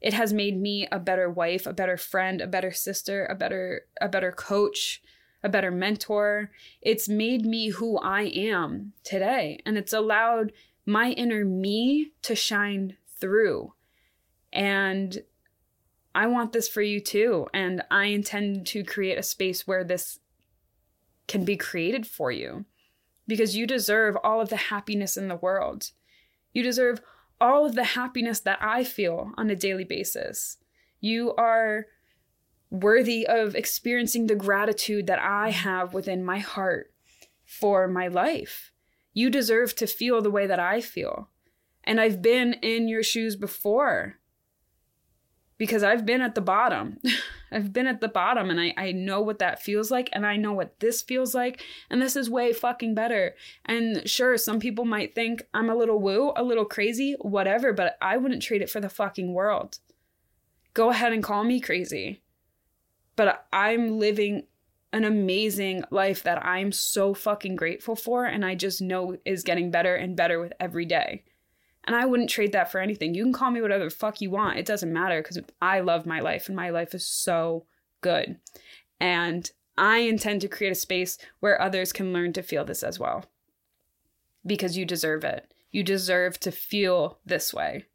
It 0.00 0.12
has 0.12 0.32
made 0.32 0.60
me 0.60 0.88
a 0.90 0.98
better 0.98 1.30
wife, 1.30 1.66
a 1.66 1.72
better 1.72 1.96
friend, 1.96 2.40
a 2.40 2.46
better 2.46 2.72
sister, 2.72 3.24
a 3.26 3.36
better 3.36 3.82
a 4.00 4.08
better 4.08 4.32
coach, 4.32 5.00
a 5.42 5.48
better 5.48 5.70
mentor. 5.70 6.50
It's 6.80 7.08
made 7.08 7.44
me 7.44 7.68
who 7.68 7.98
I 7.98 8.22
am 8.22 8.92
today, 9.04 9.60
and 9.66 9.76
it's 9.76 9.92
allowed 9.92 10.52
my 10.86 11.10
inner 11.10 11.44
me 11.44 12.12
to 12.22 12.34
shine 12.34 12.96
through. 13.18 13.74
And 14.52 15.22
I 16.14 16.26
want 16.26 16.52
this 16.52 16.68
for 16.68 16.82
you 16.82 17.00
too. 17.00 17.46
And 17.54 17.82
I 17.90 18.06
intend 18.06 18.66
to 18.68 18.84
create 18.84 19.18
a 19.18 19.22
space 19.22 19.66
where 19.66 19.84
this 19.84 20.18
can 21.28 21.44
be 21.44 21.56
created 21.56 22.06
for 22.06 22.30
you 22.30 22.64
because 23.26 23.56
you 23.56 23.66
deserve 23.66 24.16
all 24.22 24.40
of 24.40 24.48
the 24.48 24.56
happiness 24.56 25.16
in 25.16 25.28
the 25.28 25.36
world. 25.36 25.90
You 26.52 26.62
deserve 26.62 27.00
all 27.40 27.64
of 27.64 27.74
the 27.74 27.84
happiness 27.84 28.40
that 28.40 28.58
I 28.60 28.84
feel 28.84 29.32
on 29.36 29.48
a 29.48 29.56
daily 29.56 29.84
basis. 29.84 30.58
You 31.00 31.34
are 31.36 31.86
worthy 32.72 33.26
of 33.26 33.54
experiencing 33.54 34.26
the 34.26 34.34
gratitude 34.34 35.06
that 35.06 35.20
I 35.20 35.50
have 35.50 35.92
within 35.92 36.24
my 36.24 36.38
heart 36.38 36.90
for 37.44 37.86
my 37.86 38.08
life. 38.08 38.72
You 39.12 39.28
deserve 39.28 39.76
to 39.76 39.86
feel 39.86 40.22
the 40.22 40.30
way 40.30 40.46
that 40.46 40.58
I 40.58 40.80
feel. 40.80 41.28
And 41.84 42.00
I've 42.00 42.22
been 42.22 42.54
in 42.54 42.88
your 42.88 43.02
shoes 43.02 43.36
before 43.36 44.18
because 45.58 45.82
I've 45.82 46.06
been 46.06 46.22
at 46.22 46.34
the 46.34 46.40
bottom. 46.40 46.98
I've 47.52 47.74
been 47.74 47.86
at 47.86 48.00
the 48.00 48.08
bottom 48.08 48.48
and 48.48 48.58
I, 48.58 48.72
I 48.78 48.92
know 48.92 49.20
what 49.20 49.38
that 49.40 49.62
feels 49.62 49.90
like 49.90 50.08
and 50.14 50.26
I 50.26 50.36
know 50.38 50.54
what 50.54 50.80
this 50.80 51.02
feels 51.02 51.34
like. 51.34 51.62
And 51.90 52.00
this 52.00 52.16
is 52.16 52.30
way 52.30 52.54
fucking 52.54 52.94
better. 52.94 53.34
And 53.66 54.08
sure, 54.08 54.38
some 54.38 54.60
people 54.60 54.86
might 54.86 55.14
think 55.14 55.42
I'm 55.52 55.68
a 55.68 55.76
little 55.76 56.00
woo, 56.00 56.32
a 56.36 56.42
little 56.42 56.64
crazy, 56.64 57.16
whatever, 57.20 57.74
but 57.74 57.98
I 58.00 58.16
wouldn't 58.16 58.42
trade 58.42 58.62
it 58.62 58.70
for 58.70 58.80
the 58.80 58.88
fucking 58.88 59.34
world. 59.34 59.78
Go 60.72 60.88
ahead 60.88 61.12
and 61.12 61.22
call 61.22 61.44
me 61.44 61.60
crazy. 61.60 62.21
But 63.16 63.46
I'm 63.52 63.98
living 63.98 64.44
an 64.92 65.04
amazing 65.04 65.84
life 65.90 66.22
that 66.22 66.44
I'm 66.44 66.70
so 66.70 67.14
fucking 67.14 67.56
grateful 67.56 67.96
for 67.96 68.26
and 68.26 68.44
I 68.44 68.54
just 68.54 68.82
know 68.82 69.16
is 69.24 69.42
getting 69.42 69.70
better 69.70 69.94
and 69.94 70.16
better 70.16 70.38
with 70.38 70.52
every 70.60 70.84
day. 70.84 71.24
And 71.84 71.96
I 71.96 72.04
wouldn't 72.04 72.30
trade 72.30 72.52
that 72.52 72.70
for 72.70 72.78
anything. 72.78 73.14
You 73.14 73.24
can 73.24 73.32
call 73.32 73.50
me 73.50 73.60
whatever 73.60 73.84
the 73.84 73.90
fuck 73.90 74.20
you 74.20 74.30
want. 74.30 74.58
It 74.58 74.66
doesn't 74.66 74.92
matter 74.92 75.20
because 75.20 75.40
I 75.60 75.80
love 75.80 76.06
my 76.06 76.20
life 76.20 76.46
and 76.46 76.54
my 76.54 76.70
life 76.70 76.94
is 76.94 77.06
so 77.06 77.66
good. 78.02 78.38
And 79.00 79.50
I 79.76 79.98
intend 79.98 80.42
to 80.42 80.48
create 80.48 80.70
a 80.70 80.76
space 80.76 81.18
where 81.40 81.60
others 81.60 81.92
can 81.92 82.12
learn 82.12 82.32
to 82.34 82.42
feel 82.42 82.64
this 82.64 82.82
as 82.82 83.00
well. 83.00 83.24
Because 84.46 84.76
you 84.76 84.84
deserve 84.84 85.24
it. 85.24 85.52
You 85.70 85.82
deserve 85.82 86.38
to 86.40 86.52
feel 86.52 87.18
this 87.24 87.52
way. 87.52 87.86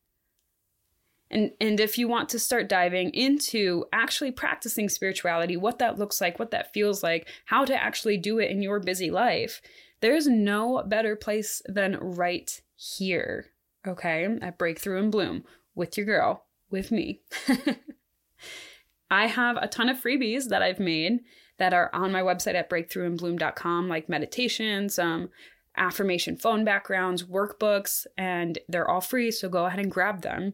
And 1.29 1.51
and 1.59 1.79
if 1.79 1.97
you 1.97 2.07
want 2.07 2.29
to 2.29 2.39
start 2.39 2.69
diving 2.69 3.09
into 3.11 3.85
actually 3.91 4.31
practicing 4.31 4.89
spirituality, 4.89 5.57
what 5.57 5.79
that 5.79 5.97
looks 5.97 6.21
like, 6.21 6.39
what 6.39 6.51
that 6.51 6.73
feels 6.73 7.03
like, 7.03 7.27
how 7.45 7.65
to 7.65 7.75
actually 7.75 8.17
do 8.17 8.39
it 8.39 8.49
in 8.49 8.61
your 8.61 8.79
busy 8.79 9.11
life, 9.11 9.61
there's 9.99 10.27
no 10.27 10.83
better 10.85 11.15
place 11.15 11.61
than 11.67 11.97
right 11.99 12.61
here 12.75 13.51
okay, 13.87 14.27
at 14.41 14.57
Breakthrough 14.57 14.99
and 14.99 15.11
Bloom 15.11 15.43
with 15.75 15.97
your 15.97 16.05
girl, 16.05 16.45
with 16.69 16.91
me. 16.91 17.21
I 19.09 19.27
have 19.27 19.57
a 19.57 19.67
ton 19.67 19.89
of 19.89 20.01
freebies 20.01 20.49
that 20.49 20.61
I've 20.61 20.79
made 20.79 21.19
that 21.57 21.73
are 21.73 21.89
on 21.93 22.11
my 22.11 22.21
website 22.21 22.55
at 22.55 22.69
breakthroughandbloom.com, 22.69 23.87
like 23.87 24.09
meditations, 24.09 24.99
um, 24.99 25.29
affirmation 25.75 26.35
phone 26.35 26.65
backgrounds, 26.65 27.23
workbooks, 27.23 28.05
and 28.17 28.59
they're 28.67 28.89
all 28.89 29.01
free. 29.01 29.31
So 29.31 29.47
go 29.47 29.65
ahead 29.65 29.79
and 29.79 29.91
grab 29.91 30.21
them. 30.21 30.53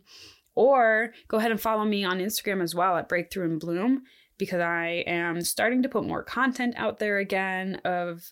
Or 0.56 1.13
go 1.28 1.38
ahead 1.38 1.52
and 1.52 1.60
follow 1.60 1.86
me 1.86 2.04
on 2.04 2.20
Instagram 2.20 2.62
as 2.62 2.76
well 2.76 2.98
at 2.98 3.10
Breakthrough 3.10 3.46
and 3.46 3.60
Bloom 3.60 4.04
because 4.38 4.62
I 4.62 5.04
am 5.08 5.42
starting 5.42 5.84
to 5.84 5.89
put 5.89 6.06
more 6.06 6.24
content 6.24 6.76
out 6.78 7.00
there 7.00 7.18
again 7.18 7.82
of 7.86 8.32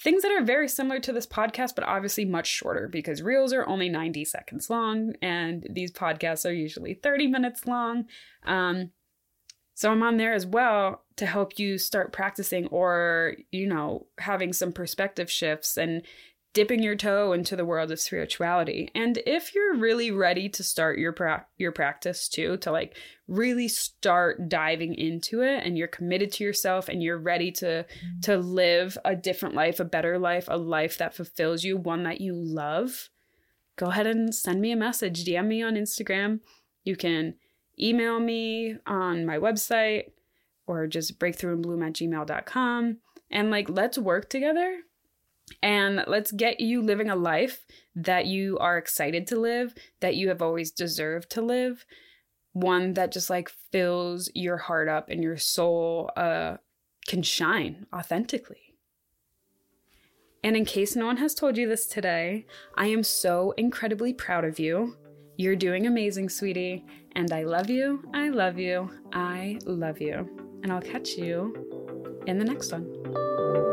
things 0.00 0.22
that 0.22 0.32
are 0.32 0.44
very 0.44 0.68
similar 0.68 1.00
to 1.00 1.12
this 1.12 1.26
podcast, 1.26 1.74
but 1.74 1.84
obviously 1.84 2.24
much 2.24 2.46
shorter 2.46 2.88
because 2.88 3.22
reels 3.22 3.52
are 3.52 3.66
only 3.66 3.88
90 3.88 4.24
seconds 4.24 4.70
long 4.70 5.14
and 5.20 5.66
these 5.70 5.90
podcasts 5.92 6.48
are 6.48 6.52
usually 6.52 6.94
30 6.94 7.26
minutes 7.26 7.66
long. 7.66 8.04
Um, 8.44 8.90
so 9.74 9.92
I'm 9.92 10.02
on 10.02 10.16
there 10.16 10.34
as 10.34 10.44
well 10.44 11.04
to 11.16 11.26
help 11.26 11.58
you 11.58 11.78
start 11.78 12.12
practicing 12.12 12.66
or, 12.68 13.36
you 13.52 13.68
know, 13.68 14.06
having 14.18 14.52
some 14.52 14.72
perspective 14.72 15.30
shifts 15.30 15.76
and 15.76 16.02
dipping 16.54 16.82
your 16.82 16.96
toe 16.96 17.32
into 17.32 17.54
the 17.56 17.64
world 17.64 17.90
of 17.90 18.00
spirituality. 18.00 18.90
And 18.94 19.18
if 19.26 19.54
you're 19.54 19.76
really 19.76 20.10
ready 20.10 20.48
to 20.48 20.64
start 20.64 20.98
your 20.98 21.12
pra- 21.12 21.46
your 21.56 21.72
practice 21.72 22.28
too, 22.28 22.56
to 22.58 22.72
like 22.72 22.96
really 23.26 23.68
start 23.68 24.48
diving 24.48 24.94
into 24.94 25.42
it 25.42 25.64
and 25.64 25.76
you're 25.76 25.88
committed 25.88 26.32
to 26.32 26.44
yourself 26.44 26.88
and 26.88 27.02
you're 27.02 27.18
ready 27.18 27.52
to 27.52 27.66
mm-hmm. 27.66 28.20
to 28.22 28.38
live 28.38 28.96
a 29.04 29.14
different 29.14 29.54
life, 29.54 29.78
a 29.78 29.84
better 29.84 30.18
life, 30.18 30.46
a 30.48 30.56
life 30.56 30.98
that 30.98 31.14
fulfills 31.14 31.64
you, 31.64 31.76
one 31.76 32.02
that 32.04 32.20
you 32.20 32.34
love, 32.34 33.10
go 33.76 33.86
ahead 33.86 34.06
and 34.06 34.34
send 34.34 34.60
me 34.60 34.72
a 34.72 34.76
message, 34.76 35.24
DM 35.24 35.46
me 35.46 35.62
on 35.62 35.74
Instagram. 35.74 36.40
You 36.82 36.96
can 36.96 37.34
email 37.78 38.18
me 38.18 38.76
on 38.86 39.24
my 39.24 39.38
website 39.38 40.10
or 40.66 40.86
just 40.86 41.18
breakthroughandbloom 41.18 41.86
at 41.86 41.92
gmail.com. 41.94 42.98
And 43.30 43.50
like, 43.50 43.68
let's 43.68 43.98
work 43.98 44.30
together 44.30 44.80
and 45.62 46.04
let's 46.06 46.32
get 46.32 46.60
you 46.60 46.82
living 46.82 47.10
a 47.10 47.16
life 47.16 47.64
that 47.94 48.26
you 48.26 48.58
are 48.58 48.78
excited 48.78 49.26
to 49.28 49.40
live, 49.40 49.74
that 50.00 50.16
you 50.16 50.28
have 50.28 50.42
always 50.42 50.70
deserved 50.70 51.30
to 51.30 51.42
live. 51.42 51.84
One 52.52 52.94
that 52.94 53.12
just 53.12 53.30
like 53.30 53.50
fills 53.72 54.30
your 54.34 54.56
heart 54.56 54.88
up 54.88 55.08
and 55.08 55.22
your 55.22 55.36
soul 55.36 56.10
uh, 56.16 56.56
can 57.06 57.22
shine 57.22 57.86
authentically. 57.94 58.68
And 60.44 60.56
in 60.56 60.64
case 60.64 60.94
no 60.94 61.06
one 61.06 61.16
has 61.16 61.34
told 61.34 61.56
you 61.56 61.68
this 61.68 61.86
today, 61.86 62.46
I 62.76 62.86
am 62.86 63.02
so 63.02 63.52
incredibly 63.56 64.12
proud 64.12 64.44
of 64.44 64.58
you. 64.58 64.96
You're 65.36 65.56
doing 65.56 65.86
amazing, 65.86 66.28
sweetie. 66.28 66.84
And 67.16 67.32
I 67.32 67.42
love 67.42 67.68
you. 67.68 68.04
I 68.14 68.28
love 68.28 68.58
you. 68.58 68.90
I 69.12 69.58
love 69.64 70.00
you. 70.00 70.60
And 70.62 70.72
I'll 70.72 70.80
catch 70.80 71.10
you 71.10 72.22
in 72.26 72.38
the 72.38 72.44
next 72.44 72.72
one. 72.72 73.67